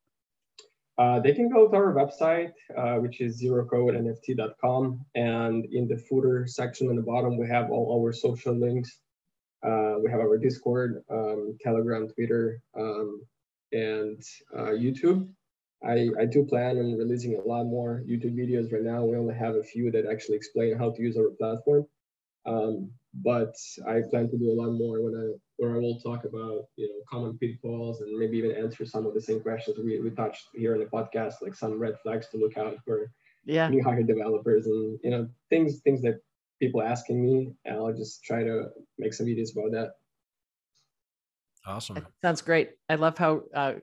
Uh, 0.98 1.20
they 1.20 1.34
can 1.34 1.50
go 1.50 1.68
to 1.68 1.76
our 1.76 1.92
website, 1.92 2.52
uh, 2.76 2.94
which 2.96 3.20
is 3.20 3.42
zerocodenft.com. 3.42 5.04
And 5.14 5.66
in 5.66 5.86
the 5.86 5.98
footer 5.98 6.46
section 6.46 6.88
on 6.88 6.96
the 6.96 7.02
bottom, 7.02 7.36
we 7.36 7.46
have 7.48 7.70
all 7.70 8.00
our 8.02 8.12
social 8.14 8.54
links 8.54 9.00
uh, 9.64 9.94
we 10.02 10.10
have 10.10 10.20
our 10.20 10.36
Discord, 10.38 11.02
um, 11.10 11.56
Telegram, 11.62 12.08
Twitter, 12.08 12.60
um, 12.78 13.22
and 13.72 14.22
uh, 14.56 14.72
YouTube. 14.72 15.28
I, 15.84 16.08
I 16.18 16.24
do 16.24 16.44
plan 16.44 16.78
on 16.78 16.96
releasing 16.96 17.36
a 17.36 17.40
lot 17.46 17.64
more 17.64 18.02
YouTube 18.08 18.36
videos 18.36 18.72
right 18.72 18.82
now. 18.82 19.04
We 19.04 19.16
only 19.16 19.34
have 19.34 19.54
a 19.54 19.62
few 19.62 19.90
that 19.92 20.06
actually 20.06 20.36
explain 20.36 20.78
how 20.78 20.90
to 20.90 21.02
use 21.02 21.16
our 21.16 21.30
platform. 21.38 21.86
Um, 22.46 22.90
but 23.22 23.54
I 23.86 24.02
plan 24.10 24.30
to 24.30 24.38
do 24.38 24.52
a 24.52 24.58
lot 24.60 24.72
more 24.72 25.02
when 25.02 25.14
I 25.14 25.36
where 25.56 25.74
I 25.74 25.78
will 25.78 25.98
talk 26.00 26.24
about 26.24 26.66
you 26.76 26.86
know 26.86 27.00
common 27.08 27.38
pitfalls 27.38 28.02
and 28.02 28.16
maybe 28.18 28.36
even 28.38 28.52
answer 28.52 28.84
some 28.84 29.06
of 29.06 29.14
the 29.14 29.20
same 29.20 29.40
questions 29.40 29.78
we, 29.82 30.00
we 30.00 30.10
touched 30.10 30.48
here 30.54 30.74
in 30.74 30.80
the 30.80 30.86
podcast, 30.86 31.34
like 31.42 31.54
some 31.54 31.78
red 31.78 31.98
flags 32.02 32.28
to 32.30 32.36
look 32.36 32.56
out 32.58 32.76
for 32.84 33.10
yeah. 33.44 33.68
new 33.68 33.82
hire 33.82 34.02
developers 34.02 34.66
and 34.66 34.98
you 35.02 35.10
know 35.10 35.28
things 35.50 35.80
things 35.80 36.02
that 36.02 36.20
people 36.60 36.82
asking 36.82 37.22
me, 37.22 37.52
and 37.64 37.76
I'll 37.76 37.92
just 37.92 38.24
try 38.24 38.42
to 38.42 38.66
make 38.98 39.14
some 39.14 39.26
videos 39.26 39.56
about 39.56 39.72
that. 39.72 39.90
Awesome. 41.66 42.06
sounds 42.22 42.42
great. 42.42 42.70
I 42.88 42.94
love 42.94 43.18
how 43.18 43.42
uh, 43.54 43.74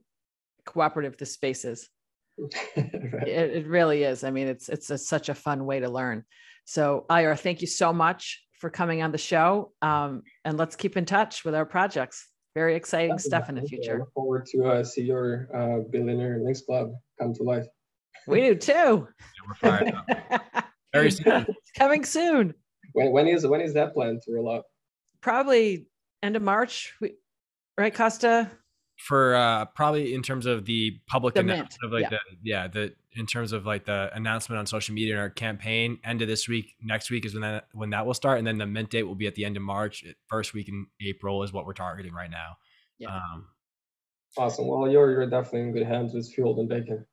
cooperative 0.65 1.17
the 1.17 1.25
space 1.25 1.65
is. 1.65 1.89
right. 2.77 3.27
It, 3.27 3.57
it 3.57 3.67
really 3.67 4.03
is. 4.03 4.23
I 4.23 4.31
mean, 4.31 4.47
it's 4.47 4.69
it's 4.69 4.89
a, 4.89 4.97
such 4.97 5.29
a 5.29 5.35
fun 5.35 5.65
way 5.65 5.79
to 5.81 5.89
learn. 5.89 6.23
So, 6.65 7.05
Ira, 7.09 7.35
thank 7.35 7.61
you 7.61 7.67
so 7.67 7.91
much 7.91 8.41
for 8.59 8.69
coming 8.69 9.03
on 9.03 9.11
the 9.11 9.17
show. 9.17 9.71
Um, 9.81 10.23
and 10.45 10.57
let's 10.57 10.75
keep 10.75 10.95
in 10.95 11.05
touch 11.05 11.43
with 11.43 11.53
our 11.53 11.65
projects. 11.65 12.27
Very 12.55 12.75
exciting 12.75 13.17
stuff 13.19 13.49
in 13.49 13.55
the 13.55 13.61
I 13.61 13.65
future. 13.65 13.99
look 13.99 14.13
forward 14.13 14.45
to 14.51 14.65
uh, 14.65 14.83
see 14.83 15.01
your 15.01 15.49
uh, 15.53 15.79
billionaire 15.89 16.39
links 16.39 16.61
club 16.61 16.91
come 17.19 17.33
to 17.33 17.43
life. 17.43 17.65
We 18.27 18.41
do 18.41 18.55
too. 18.55 18.71
Yeah, 18.73 19.05
we're 19.47 19.55
fired 19.55 19.93
up. 19.93 20.65
Very 20.93 21.11
soon. 21.11 21.47
Coming 21.77 22.05
soon. 22.05 22.53
When, 22.93 23.11
when 23.11 23.27
is 23.27 23.45
when 23.45 23.61
is 23.61 23.73
that 23.73 23.93
plan 23.93 24.19
to 24.25 24.31
roll 24.31 24.51
out? 24.51 24.65
Probably 25.21 25.87
end 26.21 26.35
of 26.35 26.41
March. 26.41 26.93
Right, 27.77 27.93
Kosta? 27.93 28.49
for 28.99 29.35
uh 29.35 29.65
probably 29.65 30.13
in 30.13 30.21
terms 30.21 30.45
of 30.45 30.65
the 30.65 30.99
public 31.07 31.33
The 31.33 31.39
announcement 31.39 31.71
mint, 31.81 31.83
of 31.83 31.91
like 31.91 32.03
yeah. 32.03 32.09
the 32.09 32.19
yeah 32.43 32.67
the 32.67 32.93
in 33.13 33.25
terms 33.25 33.51
of 33.51 33.65
like 33.65 33.85
the 33.85 34.11
announcement 34.13 34.59
on 34.59 34.67
social 34.67 34.93
media 34.93 35.15
and 35.15 35.21
our 35.21 35.31
campaign 35.31 35.97
end 36.03 36.21
of 36.21 36.27
this 36.27 36.47
week 36.47 36.75
next 36.79 37.09
week 37.09 37.25
is 37.25 37.33
when 37.33 37.41
that 37.41 37.67
when 37.73 37.89
that 37.89 38.05
will 38.05 38.13
start 38.13 38.37
and 38.37 38.45
then 38.45 38.59
the 38.59 38.67
mint 38.67 38.91
date 38.91 39.03
will 39.03 39.15
be 39.15 39.25
at 39.25 39.33
the 39.33 39.45
end 39.45 39.57
of 39.57 39.63
march 39.63 40.05
first 40.27 40.53
week 40.53 40.69
in 40.69 40.85
april 41.01 41.41
is 41.41 41.51
what 41.51 41.65
we're 41.65 41.73
targeting 41.73 42.13
right 42.13 42.29
now 42.29 42.55
Yeah. 42.99 43.15
um 43.15 43.47
Awesome. 44.37 44.67
Well, 44.67 44.89
you're 44.89 45.11
you're 45.11 45.29
definitely 45.29 45.61
in 45.61 45.73
good 45.73 45.85
hands 45.87 46.13
with 46.13 46.31
Fueled 46.33 46.57
on 46.59 46.67
Bacon. 46.67 47.05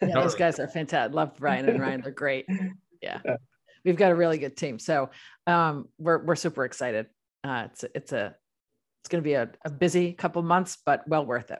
Yeah, 0.00 0.14
those 0.14 0.34
guys 0.34 0.58
are 0.58 0.68
fantastic. 0.68 1.14
Love 1.14 1.32
ryan 1.40 1.68
and 1.68 1.80
Ryan. 1.80 2.02
They're 2.02 2.12
great. 2.12 2.46
Yeah. 3.02 3.20
Yeah. 3.24 3.36
We've 3.84 3.96
got 3.96 4.12
a 4.12 4.14
really 4.14 4.38
good 4.38 4.56
team. 4.56 4.78
So 4.78 5.10
um, 5.46 5.88
we're 5.98 6.24
we're 6.24 6.36
super 6.36 6.64
excited. 6.64 7.06
Uh, 7.44 7.68
it's 7.70 7.84
it's 7.94 8.12
a 8.12 8.34
it's 9.02 9.08
going 9.08 9.22
to 9.22 9.26
be 9.26 9.34
a, 9.34 9.50
a 9.64 9.70
busy 9.70 10.12
couple 10.12 10.42
months, 10.42 10.78
but 10.86 11.06
well 11.08 11.26
worth 11.26 11.50
it. 11.50 11.58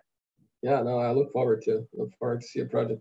Yeah, 0.63 0.81
no, 0.83 0.99
I 0.99 1.11
look 1.11 1.33
forward 1.33 1.63
to 1.63 1.87
look 1.93 2.11
forward 2.19 2.41
to 2.41 2.47
see 2.47 2.61
your 2.61 2.69
project. 2.69 3.01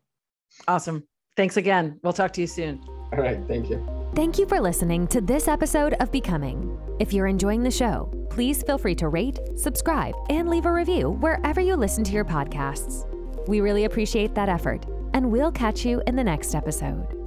Awesome. 0.67 1.07
Thanks 1.37 1.57
again. 1.57 1.99
We'll 2.03 2.13
talk 2.13 2.33
to 2.33 2.41
you 2.41 2.47
soon. 2.47 2.81
All 3.13 3.19
right, 3.19 3.39
thank 3.47 3.69
you. 3.69 3.85
Thank 4.15 4.37
you 4.37 4.45
for 4.45 4.59
listening 4.59 5.07
to 5.07 5.21
this 5.21 5.47
episode 5.47 5.93
of 5.93 6.11
Becoming. 6.11 6.77
If 6.99 7.13
you're 7.13 7.27
enjoying 7.27 7.63
the 7.63 7.71
show, 7.71 8.11
please 8.29 8.61
feel 8.63 8.77
free 8.77 8.95
to 8.95 9.07
rate, 9.07 9.39
subscribe, 9.55 10.15
and 10.29 10.49
leave 10.49 10.65
a 10.65 10.71
review 10.71 11.11
wherever 11.11 11.61
you 11.61 11.75
listen 11.75 12.03
to 12.05 12.11
your 12.11 12.25
podcasts. 12.25 13.07
We 13.47 13.61
really 13.61 13.85
appreciate 13.85 14.35
that 14.35 14.49
effort, 14.49 14.85
and 15.13 15.31
we'll 15.31 15.51
catch 15.51 15.85
you 15.85 16.01
in 16.07 16.15
the 16.15 16.23
next 16.23 16.55
episode. 16.55 17.20